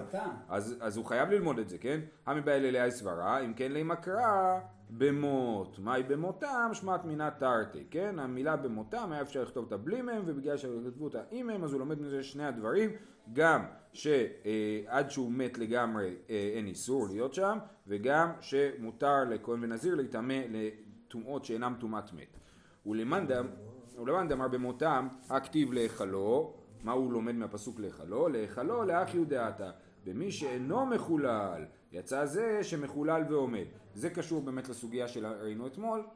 אז, 0.50 0.98
הוא 0.98 1.06
חייב 1.06 1.30
ללמוד 1.30 1.60
את 1.60 1.70
זה, 1.70 1.78
כן? 1.78 2.00
המביילי 2.26 2.72
להי 2.72 2.92
סברה, 2.92 3.40
אם 3.40 3.54
כן 3.54 3.72
לימה 3.72 3.96
קרא 3.96 4.60
במות. 4.98 5.80
מהי 5.80 6.04
במותם? 6.04 6.70
שמעת 6.74 7.06
מינה 7.06 7.32
תרתי, 7.32 7.84
כן? 7.92 8.20
המילה 8.20 8.56
במותם 8.56 9.12
היה 9.12 9.22
אפשר 9.22 9.44
לכתוב 9.44 9.64
אותה 9.64 9.78
בלי 9.78 10.02
מהם, 10.02 10.24
ובגלל 10.26 10.58
שכתבו 10.58 11.04
אותה 11.04 11.22
עם 11.32 11.48
מהם, 11.48 11.64
אז 11.64 11.72
הוא 11.74 11.80
לומד 11.80 12.02
מזה 12.02 12.24
שני 12.24 12.46
הדברים, 12.46 12.90
גם 13.34 13.62
שעד 13.94 15.10
שהוא 15.10 15.32
מת 15.32 15.58
לגמרי 15.58 16.16
אה, 16.30 16.52
אין 16.56 16.68
איסור 16.68 17.08
להיות 17.08 17.34
שם, 17.34 17.58
וגם 17.88 18.30
שמותר 18.42 19.24
לכהן 19.30 19.64
ונזיר 19.64 19.96
להיטמא 19.96 20.42
לטומאות 20.50 21.46
שאינם 21.46 21.74
טומאת 21.80 22.14
מת. 22.14 22.38
ולמאן 22.86 23.28
דאמ- 23.28 24.00
ולמאן 24.02 24.28
דאמר 24.28 24.48
במותם, 24.48 25.08
הכתיב 25.30 25.74
להיכלו, 25.74 26.54
מה 26.84 26.92
הוא 26.92 27.14
לומד 27.14 27.36
מהפסוק 27.36 27.80
להיכלו? 27.80 28.28
להיכלו 28.28 28.84
לאחיו 28.84 29.26
דעתה. 29.26 29.72
במי 30.06 30.32
שאינו 30.32 30.86
מחולל, 30.86 31.66
יצא 31.92 32.26
זה 32.26 32.64
שמחולל 32.64 33.24
ועומד. 33.30 33.66
זה 33.94 34.10
קשור 34.10 34.42
באמת 34.42 34.70
לסוגיה 34.70 35.08
שראינו 35.08 35.68
אתמול, 35.68 36.08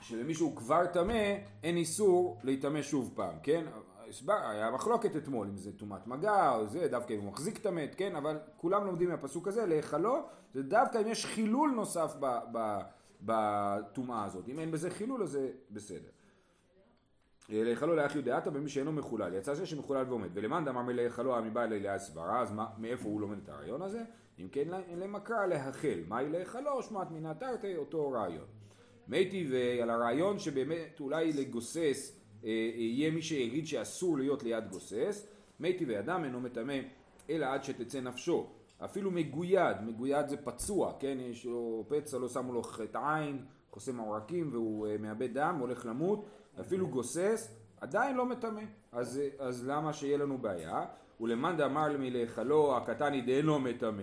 שלמי 0.00 0.34
שהוא 0.34 0.56
כבר 0.56 0.86
טמא, 0.86 1.34
אין 1.62 1.76
איסור 1.76 2.38
להיטמא 2.42 2.82
שוב 2.82 3.12
פעם, 3.14 3.34
כן? 3.42 3.64
היה 4.28 4.70
מחלוקת 4.70 5.16
אתמול 5.16 5.48
אם 5.48 5.56
זה 5.56 5.72
טומאת 5.72 6.06
מגע 6.06 6.54
או 6.54 6.66
זה, 6.66 6.88
דווקא 6.88 7.12
אם 7.12 7.20
הוא 7.20 7.32
מחזיק 7.32 7.58
את 7.58 7.66
המת, 7.66 7.94
כן? 7.94 8.16
אבל 8.16 8.38
כולם 8.56 8.86
לומדים 8.86 9.08
מהפסוק 9.08 9.48
הזה, 9.48 9.66
להיכלו, 9.66 10.22
זה 10.54 10.62
דווקא 10.62 10.98
אם 10.98 11.06
יש 11.06 11.26
חילול 11.26 11.70
נוסף 11.70 12.14
בטומאה 13.22 14.24
הזאת. 14.24 14.48
אם 14.48 14.58
אין 14.58 14.70
בזה 14.70 14.90
חילול 14.90 15.22
אז 15.22 15.30
זה 15.30 15.50
בסדר. 15.70 16.08
להיכלו 17.48 17.96
לאחי 17.96 18.22
דעתה 18.22 18.50
במי 18.50 18.68
שאינו 18.68 18.92
מחולל, 18.92 19.34
יצא 19.34 19.54
זה 19.54 19.66
שמחולל 19.66 20.04
ועומד, 20.08 20.28
ולמאן 20.34 20.64
דאמר 20.64 20.82
מלהיכלו 20.82 21.42
מבעל 21.42 21.72
אליה 21.72 21.98
סברה, 21.98 22.40
אז 22.40 22.52
מה, 22.52 22.66
מאיפה 22.78 23.08
הוא 23.08 23.20
לומד 23.20 23.38
את 23.44 23.48
הרעיון 23.48 23.82
הזה? 23.82 24.02
אם 24.38 24.48
כן 24.52 24.68
למקרא 24.96 25.46
להחל, 25.46 26.00
מהי 26.08 26.28
להיכלו? 26.28 26.82
שמעת 26.82 27.10
מינה 27.10 27.34
תרתי, 27.34 27.76
אותו 27.76 28.10
רעיון. 28.10 28.46
מי 29.08 29.24
טבעי 29.30 29.82
על 29.82 29.90
הרעיון 29.90 30.38
שבאמת 30.38 31.00
אולי 31.00 31.32
לגוסס 31.32 32.20
אה, 32.44 32.50
יהיה 32.74 33.10
מי 33.10 33.22
שיגיד 33.22 33.66
שאסור 33.66 34.18
להיות 34.18 34.42
ליד 34.42 34.68
גוסס, 34.68 35.26
מי 35.60 35.72
טבעי 35.72 35.98
אדם 35.98 36.24
אינו 36.24 36.40
מטמא 36.40 36.78
אלא 37.30 37.46
עד 37.46 37.64
שתצא 37.64 38.00
נפשו, 38.00 38.46
אפילו 38.84 39.10
מגויד, 39.10 39.76
מגויד 39.86 40.28
זה 40.28 40.36
פצוע, 40.36 40.92
כן, 40.98 41.18
יש 41.20 41.46
לו 41.46 41.84
פצע, 41.88 42.18
לא 42.18 42.28
שמו 42.28 42.52
לו 42.52 42.62
חטא 42.62 42.98
עין, 43.14 43.44
חוסם 43.70 43.98
עורקים 43.98 44.48
והוא 44.52 44.86
אה, 44.86 44.96
מאבד 44.98 45.34
דם, 45.34 45.56
הולך 45.60 45.86
למות, 45.86 46.24
אפילו 46.60 46.88
גוסס, 46.88 47.54
עדיין 47.80 48.16
לא 48.16 48.26
מטמא, 48.26 48.62
אז, 48.92 49.18
אה, 49.18 49.46
אז 49.46 49.68
למה 49.68 49.92
שיהיה 49.92 50.18
לנו 50.18 50.38
בעיה? 50.38 50.84
ולמאן 51.20 51.56
דאמר 51.56 51.88
למי 51.88 52.10
להיכלו 52.10 52.76
הקטני 52.76 53.20
דאינו 53.20 53.58
מטמא, 53.58 54.02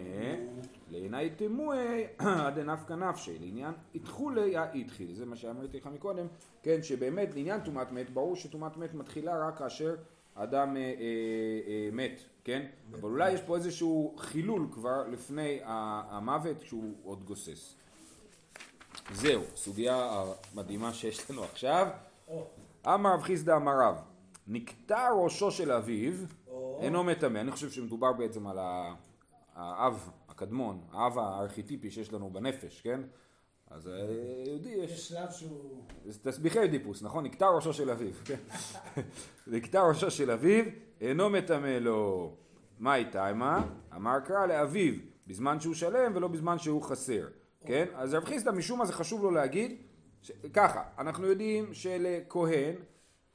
לעיני 0.90 1.30
תמוהי 1.30 2.04
עד 2.46 2.60
נפקא 2.60 2.94
נפשי, 2.94 3.38
לעניין 3.40 3.74
איתחולי 3.96 4.58
האיתחיל, 4.58 5.14
זה 5.14 5.26
מה 5.26 5.36
שאמרתי 5.36 5.78
לך 5.78 5.88
מקודם, 5.88 6.28
כן, 6.64 6.84
שבאמת 6.84 7.36
לעניין 7.36 7.60
טומאת 7.60 7.92
מת, 7.92 8.10
ברור 8.10 8.36
שטומאת 8.36 8.78
מת 8.78 8.94
מתחילה 8.94 9.48
רק 9.48 9.58
כאשר 9.58 9.96
אדם 10.36 10.78
אה, 10.78 10.82
אה, 10.82 10.88
אה, 11.68 11.90
מת, 11.92 12.22
כן? 12.44 12.66
אבל 12.94 13.10
אולי 13.10 13.32
יש 13.32 13.42
פה 13.42 13.56
איזשהו 13.56 14.16
חילול 14.18 14.68
כבר 14.72 15.08
לפני 15.08 15.60
המוות 15.64 16.62
שהוא 16.62 16.94
עוד 17.04 17.24
גוסס. 17.24 17.76
זהו, 19.14 19.42
סוגיה 19.56 20.24
המדהימה 20.54 20.94
שיש 20.94 21.32
לנו 21.32 21.44
עכשיו. 21.44 21.88
אמר 22.88 23.14
רב 23.14 23.22
חיסדא 23.22 23.56
אמר 23.56 23.72
רב, 23.82 24.02
נקטע 24.48 25.08
ראשו 25.24 25.52
של 25.52 25.72
אביו. 25.72 26.14
אינו 26.80 27.04
מטמא. 27.04 27.40
אני 27.40 27.52
חושב 27.52 27.70
שמדובר 27.70 28.14
בעצם 28.14 28.48
על 28.48 28.58
האב 29.56 30.10
הקדמון, 30.30 30.82
האב 30.92 31.18
הארכיטיפי 31.18 31.92
שיש 31.92 32.14
לנו 32.14 32.30
בנפש, 32.30 32.82
כן? 32.82 33.02
אז 33.70 33.88
היהודי 33.88 34.70
יש... 34.70 34.92
יש 34.92 35.10
שלב 35.10 35.32
שהוא... 35.32 35.84
תסביכי 36.22 36.60
אודיפוס, 36.60 37.04
נכון? 37.04 37.26
נקטע 37.26 37.48
ראשו 37.50 37.74
של 37.74 37.90
אביו, 37.90 38.14
כן? 38.26 38.36
נקטע 39.48 39.88
ראשו 39.88 40.12
של 40.12 40.32
אביו, 40.32 40.66
אינו 41.02 41.30
מטמא 41.30 41.68
לו. 41.68 42.36
מה 42.80 42.96
איתה 42.96 43.34
מה? 43.34 43.64
אמר 43.96 44.20
קרא 44.20 44.46
לאביו, 44.46 44.94
בזמן 45.28 45.60
שהוא 45.60 45.74
שלם 45.74 46.12
ולא 46.16 46.28
בזמן 46.28 46.60
שהוא 46.60 46.82
חסר, 46.82 47.28
כן? 47.66 47.86
אז 47.96 48.14
רב 48.14 48.26
חיסדא 48.26 48.52
משום 48.52 48.80
מה 48.80 48.86
זה 48.86 48.94
חשוב 48.94 49.24
לו 49.24 49.32
להגיד, 49.32 49.78
ש... 50.22 50.32
ככה, 50.54 50.84
אנחנו 50.98 51.28
יודעים 51.28 51.74
שלכהן 51.74 52.76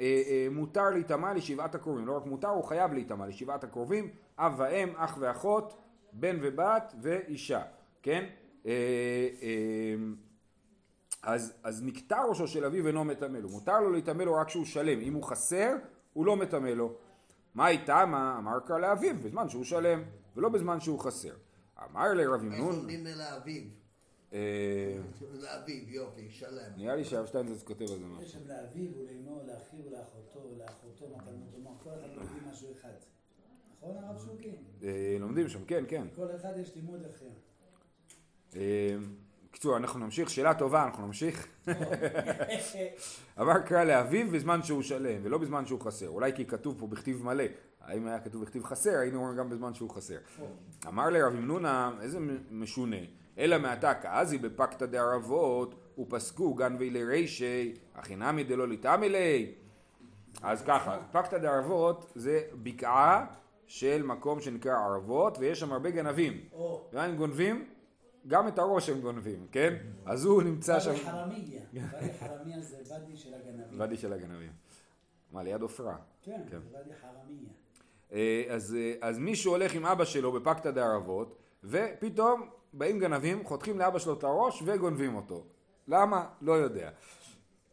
אה, 0.00 0.22
אה, 0.26 0.46
מותר 0.50 0.90
להיטמע 0.90 1.34
לשבעת 1.34 1.74
הקרובים, 1.74 2.06
לא 2.06 2.16
רק 2.16 2.26
מותר, 2.26 2.48
הוא 2.48 2.64
חייב 2.64 2.92
להיטמע 2.92 3.26
לשבעת 3.26 3.64
הקרובים, 3.64 4.10
אב 4.38 4.54
ואם, 4.58 4.88
אח 4.96 5.16
ואחות, 5.20 5.76
בן 6.12 6.38
ובת 6.42 6.94
ואישה, 7.02 7.62
כן? 8.02 8.24
אה, 8.66 8.72
אה, 9.42 9.94
אז, 11.22 11.52
אז 11.62 11.82
נקטע 11.82 12.22
ראשו 12.28 12.48
של 12.48 12.64
אביו 12.64 12.86
אינו 12.86 13.04
מטמא 13.04 13.38
לו, 13.38 13.48
מותר 13.48 13.80
לו 13.80 13.92
להיטמא 13.92 14.22
לו 14.22 14.34
רק 14.34 14.46
כשהוא 14.46 14.64
שלם, 14.64 15.00
אם 15.00 15.14
הוא 15.14 15.22
חסר, 15.22 15.76
הוא 16.12 16.26
לא 16.26 16.36
מטמא 16.36 16.68
לו. 16.68 16.94
מה 17.54 17.68
איתה 17.68 18.06
מה? 18.06 18.36
אמר 18.38 18.60
קרא 18.60 18.78
לאביו, 18.78 19.14
בזמן 19.22 19.48
שהוא 19.48 19.64
שלם, 19.64 20.02
ולא 20.36 20.48
בזמן 20.48 20.80
שהוא 20.80 20.98
חסר. 20.98 21.34
אמר 21.84 22.14
לרב 22.14 22.32
איך 22.32 22.42
ימנון, 22.42 22.76
לומדים 22.76 23.04
לאביו? 23.04 23.62
אה, 24.36 24.98
לאביו, 25.34 25.88
יופי, 25.88 26.30
שלם. 26.30 26.72
נראה 26.76 26.96
לי 26.96 27.04
שהרב 27.04 27.26
שטיינזרץ 27.26 27.62
כותב 27.62 27.82
על 27.82 27.88
זה 27.88 27.94
יש 27.94 28.00
משהו. 28.02 28.28
שם 28.28 28.48
לאביו 28.48 28.90
ולאמו, 28.98 29.40
לאחיו 29.46 29.80
ולאחותו, 29.86 30.50
ולאחותו, 30.54 31.16
מתנות 31.16 31.54
ומוח, 31.54 31.82
כל 31.82 31.90
אחד 31.90 32.08
לומדים 32.16 32.48
משהו 32.52 32.68
אחד. 32.72 32.92
נכון 33.78 34.04
הרב 34.04 34.18
שוקי? 34.24 34.56
אה, 34.82 35.16
לומדים 35.20 35.48
שם, 35.48 35.64
כן, 35.64 35.84
כן. 35.88 36.06
כל 36.16 36.26
אחד 36.36 36.52
יש 36.58 36.74
לימוד 36.76 37.00
אחר. 37.04 37.26
אה, 38.56 38.96
בקיצור, 39.50 39.76
אנחנו 39.76 40.00
נמשיך, 40.00 40.30
שאלה 40.30 40.54
טובה, 40.54 40.84
אנחנו 40.84 41.06
נמשיך. 41.06 41.46
אמר 43.40 43.58
קרא 43.66 43.84
לאביו 43.84 44.30
בזמן 44.30 44.62
שהוא 44.62 44.82
שלם, 44.82 45.20
ולא 45.22 45.38
בזמן 45.38 45.66
שהוא 45.66 45.80
חסר. 45.80 46.08
אולי 46.08 46.32
כי 46.36 46.44
כתוב 46.44 46.78
פה 46.78 46.86
בכתיב 46.86 47.22
מלא. 47.24 47.44
האם 47.80 48.06
היה 48.06 48.20
כתוב 48.20 48.42
בכתיב 48.42 48.64
חסר, 48.64 48.98
היינו 48.98 49.18
אומרים 49.18 49.36
גם 49.36 49.50
בזמן 49.50 49.74
שהוא 49.74 49.90
חסר. 49.90 50.18
אמר 50.86 51.10
לרב 51.10 51.34
ימנונה, 51.34 51.90
איזה 52.00 52.18
משונה, 52.50 52.96
אלא 53.38 53.58
מעתה 53.58 53.94
כאזי 53.94 54.38
בפקתא 54.38 54.86
דערבות, 54.86 55.74
ופסקו 55.98 56.54
גנבי 56.54 56.90
לרישי, 56.90 57.74
הכי 57.94 58.16
נמי 58.16 58.44
דלא 58.44 58.68
ליטמי 58.68 59.08
לי. 59.08 59.54
אז 60.42 60.62
ככה, 60.62 60.98
פקתא 61.12 61.38
דערבות 61.38 62.12
זה 62.14 62.40
בקעה 62.62 63.26
של 63.66 64.02
מקום 64.02 64.40
שנקרא 64.40 64.72
ערבות, 64.72 65.38
ויש 65.38 65.60
שם 65.60 65.72
הרבה 65.72 65.90
גנבים. 65.90 66.40
או, 66.52 66.88
ומה 66.92 67.04
הם 67.04 67.16
גונבים? 67.16 67.68
גם 68.26 68.48
את 68.48 68.58
הראש 68.58 68.88
הם 68.88 69.00
גונבים, 69.00 69.46
כן? 69.52 69.76
אז 70.04 70.24
הוא 70.24 70.42
נמצא 70.42 70.80
שם... 70.80 70.90
ואדי 70.90 71.00
חרמיה. 71.00 71.60
ואדי 71.72 72.12
חרמיה 72.12 72.60
זה 72.60 72.76
ואדי 72.90 73.16
של 73.16 73.34
הגנבים. 73.34 73.80
ואדי 73.80 73.96
של 73.96 74.12
הגנבים. 74.12 74.52
מה, 75.32 75.42
ליד 75.42 75.62
עופרה. 75.62 75.96
כן, 76.22 76.40
כן. 76.50 76.58
ואדי 76.72 76.94
חרמיה. 76.94 77.50
אה, 78.12 78.44
אה, 78.50 78.94
אז 79.00 79.18
מישהו 79.18 79.52
הולך 79.52 79.74
עם 79.74 79.86
אבא 79.86 80.04
שלו 80.04 80.32
בפקתא 80.32 80.70
דערבות, 80.70 81.36
ופתאום 81.64 82.48
באים 82.78 82.98
גנבים, 82.98 83.44
חותכים 83.44 83.78
לאבא 83.78 83.98
שלו 83.98 84.12
את 84.12 84.24
הראש 84.24 84.62
וגונבים 84.66 85.14
אותו. 85.14 85.44
למה? 85.88 86.26
לא 86.40 86.52
יודע. 86.52 86.90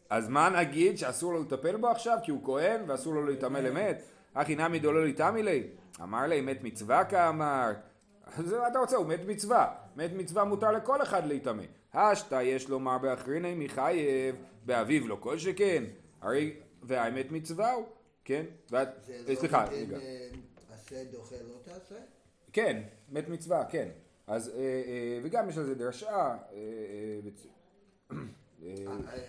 אז 0.10 0.29
מה 0.29 0.50
נגיד 0.50 0.98
שאסור 0.98 1.33
לו 1.33 1.41
לטפל 1.41 1.77
בו 1.77 1.88
עכשיו 1.88 2.17
כי 2.24 2.31
הוא 2.31 2.45
כהן 2.45 2.81
ואסור 2.88 3.13
לו 3.13 3.25
להיטמא 3.25 3.57
למת? 3.57 4.01
הכי 4.36 4.55
נמי 4.55 4.79
דולא 4.79 5.05
ליטמא 5.05 5.38
לי? 5.38 5.67
אמר 6.03 6.27
לי 6.27 6.41
מת 6.41 6.63
מצווה 6.63 7.05
כאמרת. 7.05 7.77
אז 8.25 8.53
מה 8.53 8.67
אתה 8.67 8.79
רוצה? 8.79 8.98
הוא 8.98 9.05
מת 9.05 9.19
מצווה. 9.27 9.75
מת 9.95 10.12
מצווה 10.13 10.43
מותר 10.43 10.72
לכל 10.72 11.01
אחד 11.01 11.25
להיטמא. 11.25 11.63
השתא 11.93 12.41
יש 12.43 12.69
לומר 12.69 12.98
באחריני 12.98 13.55
מחייב, 13.55 14.36
באביו 14.65 15.07
לא 15.07 15.17
כל 15.19 15.38
שכן. 15.38 15.83
הרי 16.22 16.55
והאמת 16.83 17.31
מצווה 17.31 17.72
הוא, 17.72 17.86
כן? 18.25 18.45
ואת, 18.72 18.88
זה 19.05 19.13
אה, 19.13 19.33
לא 19.33 19.36
סליחה, 19.36 19.65
רגע. 19.65 19.98
אה, 19.98 20.27
עשה 20.74 21.03
דוחה 21.12 21.36
לא 21.36 21.55
תעשה? 21.63 21.95
כן, 22.53 22.83
מת 23.10 23.29
מצווה, 23.29 23.65
כן. 23.65 23.89
אז, 24.27 24.49
אה, 24.49 24.55
אה, 24.55 25.19
וגם 25.23 25.49
יש 25.49 25.57
על 25.57 25.65
זה 25.65 25.75
דרשה. 25.75 26.37
אה, 26.53 27.19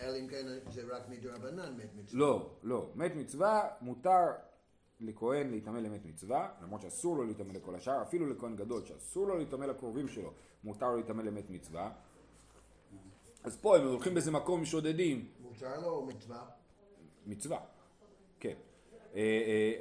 אלא 0.01 0.19
אם 0.21 0.29
כן 0.29 0.47
זה 0.71 0.83
רק 0.91 1.09
מדרבנן 1.09 1.77
מת 1.77 1.95
מצווה. 1.95 2.21
לא, 2.21 2.51
לא. 2.63 2.91
מת 2.95 3.13
מצווה 3.17 3.69
מותר 3.81 4.27
לכהן 5.01 5.51
להיטמא 5.51 5.79
למת 5.79 6.05
מצווה, 6.05 6.49
למרות 6.63 6.81
שאסור 6.81 7.17
לו 7.17 7.25
להיטמא 7.25 7.53
לכל 7.53 7.75
השאר, 7.75 8.03
אפילו 8.03 8.27
לכהן 8.27 8.57
גדול 8.57 8.85
שאסור 8.85 9.27
לו 9.27 9.37
להיטמא 9.37 9.65
לקרובים 9.65 10.09
שלו, 10.09 10.33
מותר 10.65 10.87
לו 10.87 10.97
להיטמא 10.97 11.23
למת 11.23 11.51
מצווה. 11.51 11.93
אז 13.45 13.57
פה 13.57 13.77
הם 13.77 13.87
הולכים 13.87 14.15
באיזה 14.15 14.31
מקום 14.31 14.65
שודדים, 14.65 15.29
מותר 15.41 15.81
לו 15.81 15.89
או 15.89 16.07
מצווה? 16.07 16.45
מצווה, 17.27 17.59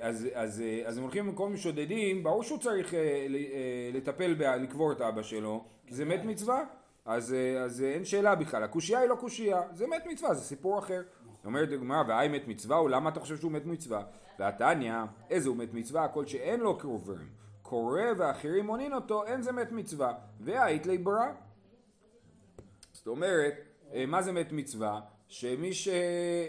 אז, 0.02 0.28
אז, 0.34 0.62
אה, 0.62 0.82
אז 0.86 0.98
הם 0.98 1.04
הולכים 1.04 1.28
למקום 1.28 1.58
שודדים, 1.58 2.24
ברור 2.24 2.44
שהוא 2.44 2.60
צריך 2.60 2.94
אה, 2.94 3.00
אה, 3.00 3.90
לטפל, 3.94 4.36
לקבור 4.62 4.92
את 4.92 5.02
אבא 5.02 5.22
שלו, 5.22 5.66
כי 5.88 5.96
זה 5.96 6.06
מת 6.06 6.24
מצווה, 6.24 6.64
אז, 7.06 7.34
אה, 7.34 7.64
אז 7.64 7.82
אה, 7.82 7.92
אין 7.92 8.06
שאלה 8.06 8.36
בכלל, 8.36 8.64
הקושייה 8.64 9.00
היא 9.00 9.10
לא 9.10 9.16
קושייה, 9.16 9.62
זה 9.74 9.88
מת 9.88 10.04
מצווה, 10.12 10.34
זה 10.34 10.42
סיפור 10.42 10.80
אחר. 10.80 11.02
אומרת 11.46 11.72
הגמרא, 11.72 12.04
והאי 12.08 12.28
מת 12.28 12.48
מצווה, 12.48 12.78
הוא 12.78 12.90
למה 12.90 13.10
אתה 13.10 13.20
חושב 13.20 13.38
שהוא 13.38 13.52
מת 13.52 13.66
מצווה? 13.66 14.04
והתניא, 14.40 14.94
איזה 15.30 15.50
הוא 15.50 15.58
מת 15.58 15.74
מצווה? 15.74 16.08
כל 16.08 16.26
שאין 16.26 16.60
לו 16.60 16.78
קרובים. 16.78 17.28
קורא 17.62 18.02
ואחרים 18.18 18.66
מונין 18.66 18.94
אותו, 18.94 19.26
אין 19.26 19.42
זה 19.42 19.52
מת 19.52 19.72
מצווה. 19.72 20.14
והאית 20.40 20.86
לי 20.86 20.98
ברא. 20.98 21.32
זאת 22.92 23.08
אומרת, 23.08 23.54
אה, 23.94 24.06
מה 24.06 24.22
זה 24.22 24.32
מת 24.32 24.52
מצווה? 24.52 25.02
שמי 25.34 25.74
ש... 25.74 25.88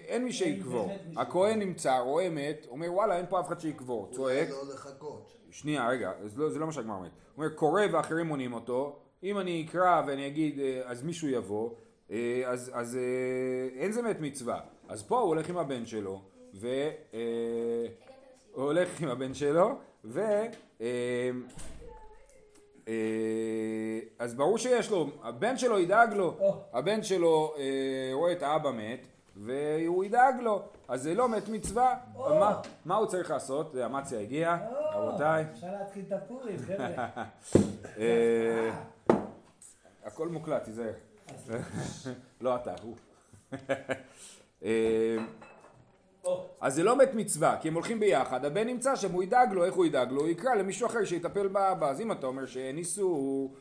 אין 0.07 0.25
מי 0.25 0.33
שיקבור. 0.33 0.93
הכהן 1.17 1.59
נמצא, 1.59 1.99
רואה 1.99 2.31
מת, 2.31 2.67
אומר 2.71 2.93
וואלה 2.93 3.17
אין 3.17 3.27
פה 3.29 3.41
אף 3.41 3.47
אחד 3.47 3.61
שיקבור. 3.61 4.09
צועק, 4.13 4.49
לא. 4.51 5.21
שנייה, 5.51 5.89
רגע, 5.89 6.13
זה 6.25 6.41
לא, 6.41 6.51
זה 6.51 6.59
לא 6.59 6.67
מה 6.67 6.73
שהגמרא 6.73 6.97
אומרת. 6.97 7.11
הוא 7.35 7.45
אומר, 7.45 7.57
קורא 7.57 7.83
ואחרים 7.93 8.27
מונים 8.27 8.53
אותו, 8.53 8.99
אם 9.23 9.39
אני 9.39 9.67
אקרא 9.69 10.03
ואני 10.07 10.27
אגיד, 10.27 10.61
אה, 10.61 10.83
אז 10.85 11.03
מישהו 11.03 11.29
יבוא, 11.29 11.71
אה, 12.11 12.43
אז, 12.47 12.71
אז 12.75 12.97
אה, 12.97 13.81
אין 13.81 13.93
זה 13.93 14.03
מת 14.03 14.21
מצווה. 14.21 14.61
אז 14.89 15.03
פה 15.03 15.19
הוא 15.19 15.29
הולך 15.29 15.49
עם 15.49 15.59
הבן 15.59 15.87
שלו, 15.87 16.21
ו... 16.55 16.69
אה, 17.15 17.21
הוא 18.53 18.65
הולך 18.65 19.01
עם 19.01 19.09
הבן 19.09 19.35
שלו, 19.35 19.79
ו... 20.05 20.21
אה, 22.89 22.95
אז 24.19 24.35
ברור 24.35 24.59
שיש 24.59 24.91
לו, 24.91 25.11
הבן 25.23 25.59
שלו 25.59 25.79
ידאג 25.79 26.15
לו. 26.15 26.37
הבן 26.73 27.03
שלו 27.03 27.55
אה, 27.59 28.11
רואה 28.13 28.33
את 28.33 28.43
האבא 28.43 28.71
מת, 28.71 29.07
והוא 29.37 30.05
ידאג 30.05 30.35
לו, 30.41 30.63
אז 30.89 31.03
זה 31.03 31.15
לא 31.15 31.29
מת 31.29 31.49
מצווה. 31.49 31.97
מה, 32.17 32.61
מה 32.85 32.95
הוא 32.95 33.07
צריך 33.07 33.31
לעשות? 33.31 33.75
אמציה 33.77 34.21
הגיע, 34.21 34.57
רבותיי. 34.93 35.45
אפשר 35.53 35.73
להתחיל 35.81 36.05
את 36.09 36.13
הפורים, 36.13 36.59
חבר'ה. 36.59 37.09
אה, 37.99 38.71
הכל 40.05 40.29
מוקלט, 40.29 40.65
תיזהר. 40.65 40.93
לא 42.41 42.57
אתה, 42.57 42.75
הוא. 42.83 42.97
אז 46.61 46.75
זה 46.75 46.83
לא 46.83 46.97
מת 46.99 47.15
מצווה, 47.15 47.57
כי 47.61 47.69
הם 47.69 47.75
הולכים 47.75 48.01
ביחד, 48.01 48.45
הבן 48.45 48.67
נמצא 48.67 48.97
שם, 48.97 49.13
הוא 49.13 49.23
ידאג 49.23 49.53
לו, 49.53 49.65
איך 49.65 49.75
הוא 49.75 49.87
ידאג 49.87 50.13
לו? 50.13 50.21
הוא 50.21 50.29
יקרא 50.29 50.55
למישהו 50.55 50.87
אחר 50.87 51.05
שיטפל 51.05 51.49
באבא, 51.49 51.91
אז 51.91 52.01
אם 52.01 52.13
אתה 52.13 52.27
אומר 52.27 52.47
שאין 52.47 52.79
איסור. 52.79 53.55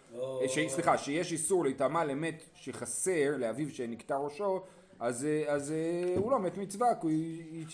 ש- 0.48 0.60
סליחה, 0.68 0.98
שיש 0.98 1.32
איסור 1.32 1.64
להיטמע 1.64 2.06
למת 2.06 2.44
שחסר, 2.54 3.38
לאביו 3.38 3.70
שנקטע 3.70 4.18
ראשו, 4.18 4.62
אז, 5.00 5.28
אז 5.48 5.72
אה, 5.72 6.14
הוא 6.18 6.32
לא 6.32 6.40
מת 6.40 6.58
מצווה, 6.58 6.88
כי 7.02 7.08
הוא 7.08 7.12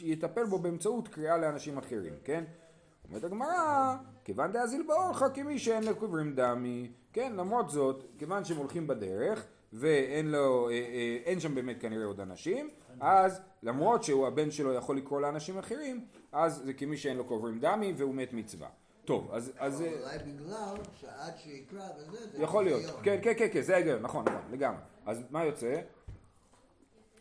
יטפל 0.01 0.46
בו 0.46 0.60
באמצעות 0.60 1.08
קריאה 1.08 1.38
לאנשים 1.38 1.77
אחרים, 1.77 2.13
כן? 2.24 2.43
אומרת 3.10 3.24
הגמרא, 3.24 3.96
כיוון 4.25 4.51
דאזיל 4.51 4.84
באורחה 4.88 5.29
כמי 5.29 5.60
שאין 5.60 5.84
לו 5.84 5.96
קוברים 5.96 6.36
דמי, 6.36 6.91
כן, 7.13 7.34
למרות 7.36 7.69
זאת, 7.69 8.03
כיוון 8.17 8.43
שהם 8.46 8.58
הולכים 8.58 8.88
בדרך, 8.88 9.46
ואין 9.74 10.32
לו, 10.32 10.70
אה, 10.70 10.74
אה, 10.74 11.18
אין 11.26 11.40
שם 11.40 11.56
באמת 11.56 11.82
כנראה 11.82 12.06
עוד 12.06 12.20
אנשים, 12.20 12.70
אז 13.00 13.42
למרות 13.64 14.04
שהוא 14.04 14.28
הבן 14.28 14.52
שלו 14.52 14.74
יכול 14.74 14.98
לקרוא 14.98 15.22
לאנשים 15.22 15.58
אחרים, 15.58 16.06
אז 16.32 16.62
זה 16.66 16.74
כמי 16.74 16.98
שאין 16.98 17.18
לו 17.18 17.26
קוברים 17.26 17.60
דמי 17.60 17.94
והוא 17.98 18.16
מת 18.16 18.34
מצווה. 18.34 18.68
טוב, 19.06 19.30
אז, 19.32 19.52
אז 19.58 19.82
אה, 19.82 19.88
אולי 19.88 20.18
בגלל 20.18 20.76
שעד 20.96 21.38
שיקרא 21.38 21.82
וזה, 21.98 22.18
זה 22.32 22.44
יכול 22.44 22.64
להיות. 22.64 22.82
כן, 23.04 23.20
כן, 23.22 23.34
כן, 23.38 23.48
כן, 23.54 23.62
זה 23.62 23.74
ההיגיון, 23.74 24.02
נכון, 24.02 24.26
נכון, 24.26 24.42
לגמרי. 24.52 24.80
אז 25.06 25.24
מה 25.30 25.46
יוצא? 25.46 25.82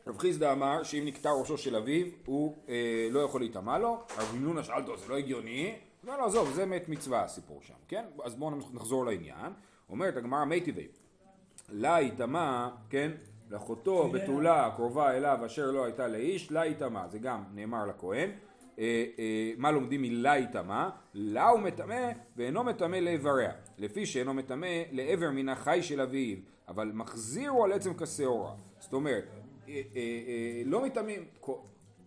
רב 0.06 0.18
חיסדא 0.18 0.52
אמר 0.52 0.82
שאם 0.82 1.02
נקטע 1.06 1.30
ראשו 1.30 1.58
של 1.58 1.76
אביו, 1.76 2.06
הוא 2.26 2.56
אה, 2.68 3.08
לא 3.10 3.20
יכול 3.20 3.40
להיטמע 3.40 3.78
לו, 3.78 3.98
רב 4.18 4.34
מנונה 4.34 4.62
שאל 4.62 4.80
אותו, 4.80 4.96
זה 4.96 5.08
לא 5.08 5.16
הגיוני? 5.16 5.76
אומר 6.02 6.16
לו, 6.16 6.24
עזוב, 6.24 6.52
זה 6.54 6.66
מת 6.66 6.88
מצווה 6.88 7.24
הסיפור 7.24 7.62
שם, 7.62 7.74
כן? 7.88 8.04
אז 8.24 8.34
בואו 8.34 8.50
נחזור 8.72 9.06
לעניין. 9.06 9.52
אומרת 9.90 10.16
הגמרא 10.16 10.44
מיטיבי, 10.44 10.88
לה 11.68 12.00
יטמע, 12.00 12.68
כן? 12.90 13.10
לאחותו 13.50 14.08
בתולה 14.08 14.66
הקרובה 14.66 15.16
אליו 15.16 15.38
אשר 15.46 15.70
לא 15.70 15.84
הייתה 15.84 16.08
לאיש, 16.08 16.52
לה 16.52 16.66
יטמע, 16.66 17.08
זה 17.08 17.18
גם 17.18 17.44
נאמר 17.54 17.86
לכהן. 17.86 18.30
אה, 18.78 19.04
אה, 19.18 19.52
מה 19.56 19.70
לומדים 19.70 20.02
מלה 20.02 20.38
יטמע? 20.38 20.88
לה 21.14 21.48
הוא 21.48 21.60
מטמא 21.60 22.10
ואינו 22.36 22.64
מטמא 22.64 22.96
לאיבריה, 22.96 23.52
לפי 23.78 24.06
שאינו 24.06 24.34
מטמא 24.34 24.82
לעבר 24.92 25.30
מן 25.30 25.48
החי 25.48 25.82
של 25.82 26.00
אביו, 26.00 26.36
אבל 26.68 26.90
מחזיר 26.94 27.50
הוא 27.50 27.64
על 27.64 27.72
עצם 27.72 27.94
כשעורה. 27.94 28.54
זאת 28.78 28.92
אומרת, 28.92 29.24
אה, 29.68 29.74
לא 30.64 30.84
מטמאים, 30.84 31.24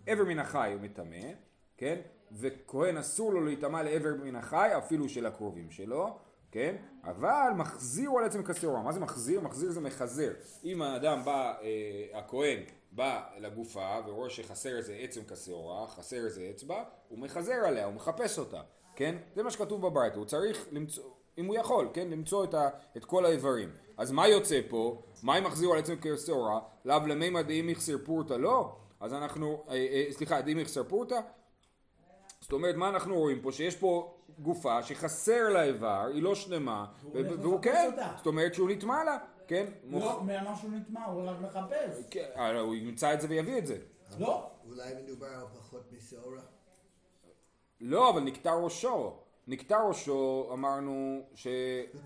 עבר 0.07 0.23
מן 0.23 0.39
החי 0.39 0.71
הוא 0.73 0.81
מטמא, 0.81 1.31
כן? 1.77 1.95
וכהן 2.31 2.97
אסור 2.97 3.33
לו 3.33 3.45
להיטמע 3.45 3.83
לעבר 3.83 4.13
מן 4.23 4.35
החי, 4.35 4.69
אפילו 4.77 5.09
של 5.09 5.25
הקרובים 5.25 5.71
שלו, 5.71 6.17
כן? 6.51 6.75
אבל 7.03 7.49
מחזיר 7.55 8.09
הוא 8.09 8.19
על 8.19 8.25
עצם 8.25 8.43
כשעורה. 8.43 8.81
מה 8.81 8.91
זה 8.91 8.99
מחזיר? 8.99 9.41
מחזיר 9.41 9.71
זה 9.71 9.81
מחזר. 9.81 10.31
אם 10.63 10.81
האדם 10.81 11.25
בא, 11.25 11.53
אה, 11.61 12.19
הכהן 12.19 12.59
בא 12.91 13.23
לגופה 13.37 13.99
ורואה 14.07 14.29
שחסר 14.29 14.77
איזה 14.77 14.93
עצם 14.93 15.21
כשעורה, 15.27 15.87
חסר 15.87 16.25
איזה 16.25 16.47
אצבע, 16.49 16.83
הוא 17.09 17.19
מחזר 17.19 17.53
עליה, 17.53 17.85
הוא 17.85 17.93
מחפש 17.93 18.39
אותה, 18.39 18.61
כן? 18.95 19.15
זה 19.35 19.43
מה 19.43 19.51
שכתוב 19.51 19.87
בברייתא, 19.87 20.17
הוא 20.17 20.25
צריך 20.25 20.67
למצוא, 20.71 21.03
אם 21.37 21.45
הוא 21.45 21.55
יכול, 21.55 21.87
כן? 21.93 22.07
למצוא 22.09 22.43
את, 22.43 22.53
ה, 22.53 22.69
את 22.97 23.05
כל 23.05 23.25
האיברים. 23.25 23.69
אז 23.97 24.11
מה 24.11 24.27
יוצא 24.27 24.59
פה? 24.69 25.01
מה 25.23 25.37
אם 25.37 25.43
מחזירו 25.43 25.73
על 25.73 25.79
עצם 25.79 25.95
כשעורה? 26.01 26.59
לאו 26.85 27.07
למימא 27.07 27.41
דאם 27.41 27.69
איכסר 27.69 27.97
פורתא 28.05 28.33
לא? 28.33 28.75
אז 28.99 29.13
אנחנו, 29.13 29.63
אה, 29.69 29.75
אה, 29.75 30.05
סליחה, 30.11 30.41
דאם 30.41 30.57
איכסר 30.57 30.83
פורתא? 30.83 31.19
זאת 32.41 32.51
אומרת, 32.51 32.75
מה 32.75 32.89
אנחנו 32.89 33.19
רואים 33.19 33.41
פה? 33.41 33.51
שיש 33.51 33.75
פה 33.75 34.17
גופה 34.39 34.83
שחסר 34.83 35.49
לה 35.49 35.63
איבר, 35.63 36.07
היא 36.13 36.23
לא 36.23 36.35
שלמה, 36.35 36.85
והוא 37.03 37.19
הולך 37.19 37.31
לחפש 37.31 37.63
כן. 37.63 37.91
זאת 38.17 38.25
אומרת 38.25 38.53
שהוא 38.53 38.69
נטמע 38.69 39.03
לה, 39.03 39.17
כן? 39.47 39.65
לא, 39.83 40.23
מאמר 40.23 40.55
שהוא 40.55 40.71
נטמע, 40.71 41.05
הוא 41.05 41.29
רק 41.29 41.35
מחפש. 41.41 42.05
כן, 42.11 42.29
הוא 42.59 42.75
ימצא 42.75 43.13
את 43.13 43.21
זה 43.21 43.27
ויביא 43.29 43.57
את 43.57 43.67
זה. 43.67 43.77
לא, 44.19 44.49
אולי 44.67 44.93
מדובר 45.03 45.27
על 45.27 45.45
פחות 45.59 45.91
משעורה. 45.91 46.41
לא, 47.81 48.09
אבל 48.09 48.21
נקטע 48.21 48.53
ראשו. 48.53 49.17
נקטע 49.47 49.77
ראשו, 49.87 50.49
אמרנו 50.53 51.21
ש... 51.35 51.47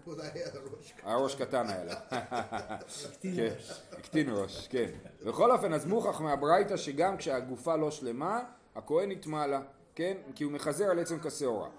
אולי 0.08 0.28
הראש 0.28 0.91
ככה. 0.91 1.12
הראש 1.12 1.36
קטן 1.36 1.69
היה 1.69 1.84
לה. 1.84 1.93
הקטין 2.12 3.36
כן, 3.36 3.54
ראש. 3.56 3.82
הקטין 3.91 4.30
ראש, 4.30 4.67
כן. 4.67 4.91
בכל 5.26 5.52
אופן, 5.52 5.74
אז 5.74 5.86
מוכח 5.86 6.21
מהברייתא 6.21 6.78
שגם 6.78 7.17
כשהגופה 7.17 7.76
לא 7.76 7.91
שלמה, 7.91 8.43
הכהן 8.76 9.12
נטמע 9.12 9.48
לה, 9.48 9.62
כן? 9.95 10.17
כי 10.36 10.43
הוא 10.43 10.51
מחזר 10.51 10.86
על 10.86 10.99
עצם 10.99 11.19
כשעורה. 11.19 11.69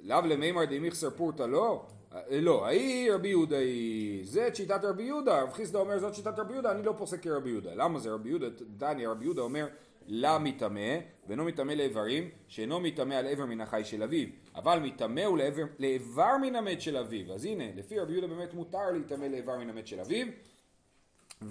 לאו 0.00 0.20
למימר 0.26 0.64
דמיכסר 0.64 1.10
פורתא 1.10 1.42
לא? 1.42 1.86
אה, 2.14 2.40
לא, 2.40 2.66
ההיא 2.66 3.12
רבי 3.12 3.28
יהודה 3.28 3.58
היא, 3.58 4.26
זה 4.26 4.46
את 4.46 4.56
שיטת 4.56 4.84
רבי 4.84 5.02
יהודה, 5.02 5.42
רב 5.42 5.52
חיסדא 5.52 5.78
אומר 5.78 5.98
זאת 5.98 6.14
שיטת 6.14 6.38
רבי 6.38 6.52
יהודה, 6.52 6.72
אני 6.72 6.82
לא 6.82 6.94
פוסק 6.98 7.22
כרבי 7.22 7.50
יהודה. 7.50 7.74
למה 7.74 7.98
זה 7.98 8.10
רבי 8.10 8.28
יהודה? 8.28 8.46
דני, 8.76 9.06
רבי 9.06 9.24
יהודה 9.24 9.42
אומר 9.42 9.66
לה 10.06 10.38
מטמא, 10.38 10.98
ואינו 11.28 11.44
מטמא 11.44 11.72
לאיברים, 11.72 12.30
שאינו 12.48 12.80
מטמא 12.80 13.14
על 13.14 13.26
עבר 13.26 13.46
מן 13.46 13.60
החי 13.60 13.82
של 13.84 14.02
אביו, 14.02 14.28
אבל 14.54 14.78
מטמא 14.78 15.20
הוא 15.20 15.38
לאיבר 15.78 16.36
מן 16.42 16.56
המת 16.56 16.80
של 16.80 16.96
אביו. 16.96 17.34
אז 17.34 17.44
הנה, 17.44 17.64
לפי 17.76 17.98
רבי 17.98 18.12
יהודה 18.12 18.26
באמת 18.26 18.54
מותר 18.54 18.90
להיטמא 18.92 19.24
לאיבר 19.24 19.58
מן 19.58 19.70
המת 19.70 19.86
של 19.86 20.00
אביו, 20.00 20.26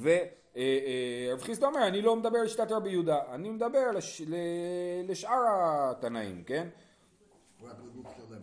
ורב 0.02 1.42
חיסדא 1.42 1.66
אומר, 1.68 1.88
אני 1.88 2.02
לא 2.02 2.16
מדבר 2.16 2.38
על 2.38 2.48
שיטת 2.48 2.72
רבי 2.72 2.90
יהודה, 2.90 3.20
אני 3.34 3.50
מדבר 3.50 3.92
לש, 3.92 4.22
לשאר 5.08 5.42
התנאים, 5.50 6.44
כן? 6.44 6.68
רק 7.64 7.76
לגוף 7.86 8.08
שלם. 8.18 8.42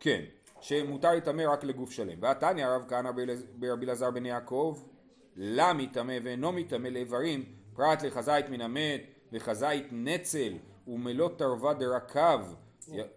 כן, 0.00 0.20
שמותר 0.60 1.10
להיטמא 1.10 1.42
רק 1.48 1.64
לגוף 1.64 1.90
שלם. 1.90 2.18
והתניא 2.20 2.66
רב 2.66 2.84
כהנא 2.88 3.10
ברבי 3.54 3.86
אלעזר 3.86 4.10
בן 4.10 4.26
יעקב, 4.26 4.78
לה 5.36 5.72
מטמא 5.72 6.18
ואינו 6.24 6.52
מטמא 6.52 6.88
לאיברים, 6.88 7.44
פרט 7.74 8.02
לחזית 8.02 8.48
מן 8.48 8.60
המת 8.60 9.00
וחזית 9.32 9.86
נצל 9.92 10.52
ומלוא 10.88 11.28
תרווה 11.36 11.74
דרקב. 11.74 12.40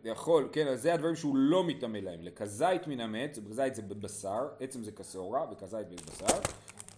יכול, 0.03 0.49
כן, 0.51 0.67
אז 0.67 0.81
זה 0.81 0.93
הדברים 0.93 1.15
שהוא 1.15 1.35
לא 1.37 1.63
מטמא 1.63 1.97
להם. 1.97 2.19
לכזית 2.21 2.87
מן 2.87 2.99
המת, 2.99 3.35
זה- 3.35 3.41
כזית 3.49 3.75
זה 3.75 3.81
בבשר, 3.81 4.47
עצם 4.59 4.83
זה 4.83 4.91
כשעורה 4.91 5.45
וכזית 5.51 5.87
בבשר. 5.87 6.39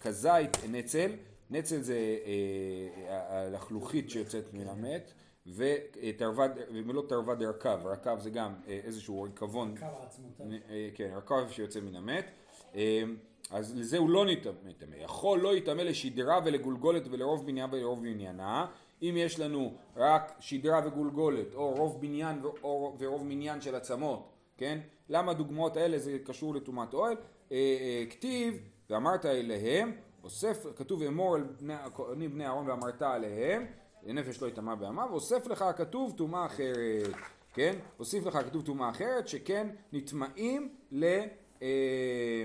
כזית 0.00 0.56
נצל, 0.68 1.10
נצל 1.50 1.80
זה 1.80 1.96
אה, 2.26 3.46
הלחלוכית 3.46 4.10
שיוצאת 4.10 4.54
מן 4.54 4.68
המת. 4.68 5.12
ומלוא 6.72 7.08
תרווה 7.08 7.34
דרקב, 7.34 7.86
רקב 7.86 8.18
זה 8.18 8.30
גם 8.30 8.54
אה, 8.68 8.80
איזשהו 8.84 9.22
ריקבון. 9.22 9.74
אה, 10.70 10.88
כן, 10.94 11.10
רקב 11.16 11.50
שיוצא 11.50 11.80
מן 11.80 11.96
המת. 11.96 12.24
אה, 12.74 13.02
אז 13.50 13.78
לזה 13.78 13.98
הוא 13.98 14.10
לא 14.10 14.26
נטמא. 14.26 14.96
יכול 14.96 15.40
לא 15.40 15.56
יטמא 15.56 15.82
לשדרה 15.82 16.40
ולגולגולת 16.44 17.02
ולרוב 17.10 17.46
בניין 17.46 17.70
ולרוב 17.72 18.02
בניינה. 18.02 18.66
אם 19.02 19.14
יש 19.16 19.40
לנו 19.40 19.74
רק 19.96 20.32
שדרה 20.40 20.80
וגולגולת, 20.86 21.54
או 21.54 21.74
רוב 21.74 22.00
בניין 22.00 22.42
או- 22.62 22.96
ורוב 22.98 23.24
מניין 23.24 23.60
של 23.60 23.74
עצמות, 23.74 24.28
כן? 24.56 24.78
למה 25.08 25.30
הדוגמאות 25.30 25.76
האלה 25.76 25.98
זה 25.98 26.18
קשור 26.24 26.54
לטומאת 26.54 26.94
אוהל? 26.94 27.16
אה, 27.52 27.56
אה, 27.56 28.04
כתיב, 28.10 28.69
ואמרת 28.90 29.26
אליהם, 29.26 29.92
אוסף, 30.24 30.66
כתוב 30.76 31.02
אמור 31.02 31.36
אל 31.36 31.42
בני, 31.42 31.74
הכהנים 31.74 32.30
בני 32.30 32.46
אהרון 32.46 32.68
ואמרת 32.68 33.02
עליהם, 33.02 33.66
לנפש 34.06 34.42
לא 34.42 34.46
יטמע 34.46 34.74
בעמיו, 34.74 35.08
אוסף 35.12 35.46
לך 35.46 35.62
הכתוב 35.62 36.14
טומאה 36.16 36.46
אחרת, 36.46 37.14
כן? 37.54 37.76
הוסיף 37.96 38.26
לך 38.26 38.38
כתוב 38.46 38.62
טומאה 38.62 38.90
אחרת, 38.90 39.28
שכן 39.28 39.68
נטמעים 39.92 40.74
ל... 40.92 41.04
אה, 41.62 42.44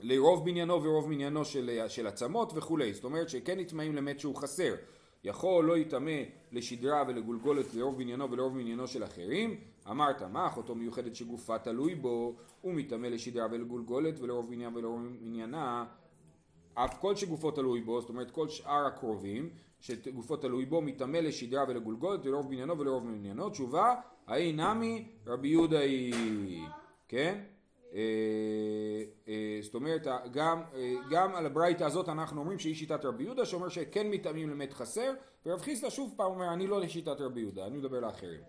לרוב 0.00 0.44
בניינו 0.44 0.82
ורוב 0.82 1.08
מניינו 1.08 1.44
של, 1.44 1.80
של 1.88 2.06
עצמות 2.06 2.52
וכולי, 2.54 2.94
זאת 2.94 3.04
אומרת 3.04 3.28
שכן 3.28 3.60
נטמעים 3.60 3.94
למת 3.94 4.20
שהוא 4.20 4.36
חסר. 4.36 4.74
יכול 5.24 5.64
לא 5.64 5.78
יטמא 5.78 6.22
לשדרה 6.52 7.04
ולגולגולת 7.08 7.74
לרוב 7.74 7.98
בניינו 7.98 8.30
ולרוב 8.30 8.56
מניינו 8.56 8.86
של 8.86 9.04
אחרים, 9.04 9.60
אמרת 9.90 10.22
מה 10.22 10.46
אחותו 10.46 10.74
מיוחדת 10.74 11.14
שגופה 11.14 11.58
תלוי 11.58 11.94
בו, 11.94 12.36
הוא 12.60 12.74
מטמא 12.74 13.06
לשדרה 13.06 13.46
ולגולגולת 13.50 14.20
ולרוב 14.20 14.50
בניין 14.50 14.76
ולרוב 14.76 15.00
מניינה, 15.00 15.84
אף 16.74 17.00
כל 17.00 17.16
שגופו 17.16 17.50
תלוי 17.50 17.80
בו, 17.80 18.00
זאת 18.00 18.08
אומרת 18.08 18.30
כל 18.30 18.48
שאר 18.48 18.86
הקרובים, 18.86 19.50
שגופו 19.80 20.36
תלוי 20.36 20.66
בו, 20.66 20.82
מטמא 20.82 21.16
לשדרה 21.16 21.64
ולגולגולת 21.68 22.26
ולרוב 22.26 22.48
בניינו 22.48 22.78
ולרוב 22.78 23.06
מניינו, 23.06 23.50
תשובה, 23.50 23.94
האי 24.26 24.52
נמי 24.52 25.08
רבי 25.26 25.48
יהודה 25.48 25.80
היא, 25.80 26.66
כן? 27.08 27.40
אה, 27.94 28.00
אה, 29.28 29.58
זאת 29.62 29.74
אומרת, 29.74 30.06
גם, 30.32 30.62
אה, 30.74 30.94
גם 31.10 31.34
על 31.34 31.46
הברייתא 31.46 31.84
הזאת 31.84 32.08
אנחנו 32.08 32.40
אומרים 32.40 32.58
שהיא 32.58 32.74
שיטת 32.74 33.04
רבי 33.04 33.24
יהודה, 33.24 33.44
שאומר 33.44 33.68
שכן 33.68 34.10
מתאמים 34.10 34.50
למת 34.50 34.72
חסר, 34.72 35.12
ורב 35.46 35.60
חיסדא 35.60 35.90
שוב 35.90 36.14
פעם 36.16 36.30
אומר, 36.30 36.52
אני 36.52 36.66
לא 36.66 36.80
לשיטת 36.80 37.20
רבי 37.20 37.40
יהודה, 37.40 37.66
אני 37.66 37.76
מדבר 37.76 38.00
לאחרים. 38.00 38.40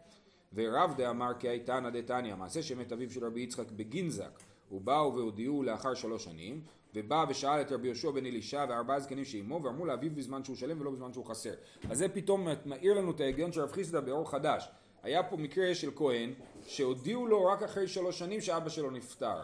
ורב 0.54 0.94
דאמר 0.98 1.32
כי 1.40 1.50
הייתנא 1.50 1.90
דתניא, 1.90 2.36
מעשה 2.36 2.64
שמת 2.64 2.92
אביו 2.92 3.12
של 3.12 3.26
רבי 3.26 3.42
יצחק 3.42 3.72
בגינזק, 3.72 4.40
ובאו 4.72 5.16
והודיעו 5.16 5.64
לאחר 5.64 5.94
שלוש 5.94 6.24
שנים, 6.24 6.62
ובא 6.96 7.26
ושאל 7.30 7.62
את 7.62 7.72
רבי 7.72 7.88
יהושע 7.88 8.12
בן 8.12 8.26
אלישע 8.26 8.66
וארבעה 8.70 9.00
זקנים 9.00 9.26
שעימו, 9.26 9.64
ואמרו 9.64 9.86
לאביו 9.86 10.12
בזמן 10.16 10.44
שהוא 10.44 10.56
שלם 10.56 10.82
ולא 10.82 10.92
בזמן 10.92 11.14
שהוא 11.14 11.26
חסר. 11.26 11.54
אז 11.90 11.98
זה 11.98 12.10
פתאום 12.10 12.48
מאיר 12.66 12.94
לנו 12.94 13.12
את 13.12 13.20
ההיגיון 13.20 13.52
של 13.52 13.62
רב 13.62 13.72
חיסדא 13.72 14.00
באור 14.00 14.32
חדש. 14.32 14.70
היה 15.04 15.24
פה 15.24 15.38
מקרה 15.38 15.76
של 15.76 15.92
כהן 15.96 16.34
שהודיעו 16.66 17.28
לו 17.28 17.46
רק 17.46 17.64
אחרי 17.64 17.88
שלוש 17.88 18.20
שנים 18.20 18.42
שאבא 18.42 18.70
שלו 18.70 18.92
נפטר. 18.92 19.38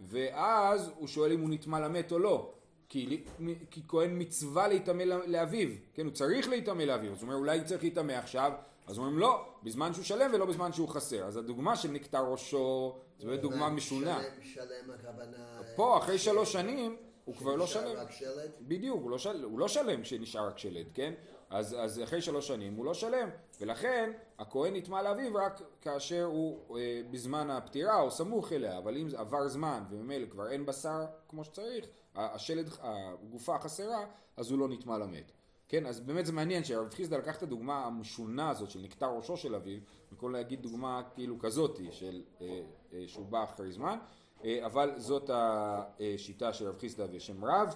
ואז 0.00 0.90
הוא 0.96 1.08
שואל 1.08 1.32
אם 1.32 1.40
הוא 1.40 1.50
נטמע 1.50 1.80
למת 1.80 2.12
או 2.12 2.18
לא 2.18 2.52
כי, 2.88 3.24
כי 3.70 3.82
כהן 3.88 4.10
מצווה 4.22 4.68
להיטמא 4.68 5.02
לאביו 5.02 5.68
כן 5.94 6.06
הוא 6.06 6.12
צריך 6.12 6.48
להיטמא 6.48 6.82
לאביו 6.82 7.12
אז 7.12 7.22
הוא 7.22 7.22
אומר 7.22 7.34
אולי 7.34 7.64
צריך 7.64 7.82
להיטמא 7.82 8.12
עכשיו 8.12 8.52
אז 8.86 8.98
אומרים 8.98 9.18
לא 9.18 9.46
בזמן 9.62 9.94
שהוא 9.94 10.04
שלם 10.04 10.30
ולא 10.34 10.44
בזמן 10.44 10.72
שהוא 10.72 10.88
חסר 10.88 11.24
אז 11.24 11.36
הדוגמה 11.36 11.76
של 11.76 11.90
נקטע 11.90 12.20
ראשו 12.20 12.98
זו 13.18 13.26
באמת 13.26 13.40
דוגמה 13.40 13.68
משונה 13.68 14.22
שלם, 14.22 14.42
שלם 14.42 14.90
הכוונה... 14.90 15.60
פה 15.76 15.98
אחרי 15.98 16.18
שלוש 16.18 16.52
שנים 16.52 16.96
הוא 17.24 17.34
כבר 17.34 17.56
לא 17.56 17.66
שלם 17.66 17.96
רק 17.96 18.10
שלד? 18.10 18.50
בדיוק, 18.60 19.02
הוא 19.02 19.10
לא, 19.10 19.18
של... 19.18 19.44
הוא 19.44 19.58
לא 19.58 19.68
שלם 19.68 20.02
כשנשאר 20.02 20.46
רק 20.46 20.58
שלד, 20.58 20.86
כן? 20.94 21.14
אז, 21.50 21.76
אז 21.78 22.02
אחרי 22.02 22.22
שלוש 22.22 22.48
שנים 22.48 22.74
הוא 22.74 22.84
לא 22.84 22.94
שלם, 22.94 23.28
ולכן 23.60 24.12
הכהן 24.38 24.76
נטמע 24.76 25.02
לאביו 25.02 25.34
רק 25.34 25.62
כאשר 25.80 26.24
הוא 26.24 26.78
אה, 26.78 27.00
בזמן 27.10 27.50
הפטירה 27.50 28.00
או 28.00 28.10
סמוך 28.10 28.52
אליה, 28.52 28.78
אבל 28.78 28.96
אם 28.96 29.08
עבר 29.16 29.48
זמן 29.48 29.84
וממילא 29.90 30.26
כבר 30.26 30.50
אין 30.50 30.66
בשר 30.66 31.04
כמו 31.28 31.44
שצריך, 31.44 31.86
השלד, 32.14 32.70
הגופה 32.80 33.58
חסרה, 33.58 34.06
אז 34.36 34.50
הוא 34.50 34.58
לא 34.58 34.68
נטמע 34.68 34.98
למת. 34.98 35.32
כן, 35.68 35.86
אז 35.86 36.00
באמת 36.00 36.26
זה 36.26 36.32
מעניין 36.32 36.64
שהרב 36.64 36.94
חיסדא 36.94 37.16
לקח 37.16 37.36
את 37.36 37.42
הדוגמה 37.42 37.84
המשונה 37.84 38.50
הזאת 38.50 38.70
של 38.70 38.80
נקטע 38.80 39.06
ראשו 39.06 39.36
של 39.36 39.54
אביו, 39.54 39.78
במקום 40.10 40.32
להגיד 40.32 40.62
דוגמה 40.62 41.02
כאילו 41.14 41.38
כזאתי 41.38 41.88
של 41.92 42.22
אה, 42.40 42.60
אה, 42.92 43.04
שהוא 43.06 43.26
בא 43.26 43.44
אחרי 43.44 43.72
זמן, 43.72 43.98
אה, 44.44 44.66
אבל 44.66 44.92
זאת 44.96 45.30
השיטה 45.34 46.52
של 46.52 46.68
רב 46.68 46.78
חיסדא 46.78 47.06
בשם 47.06 47.44
רב, 47.44 47.74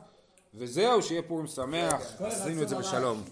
וזהו, 0.55 1.03
שיהיה 1.03 1.23
פורים 1.23 1.47
שמח, 1.47 2.17
כל 2.19 2.27
אחד 2.27 2.37
עשינו 2.37 2.63
את 2.63 2.69
זה. 2.69 2.79
בשלום. 2.79 3.25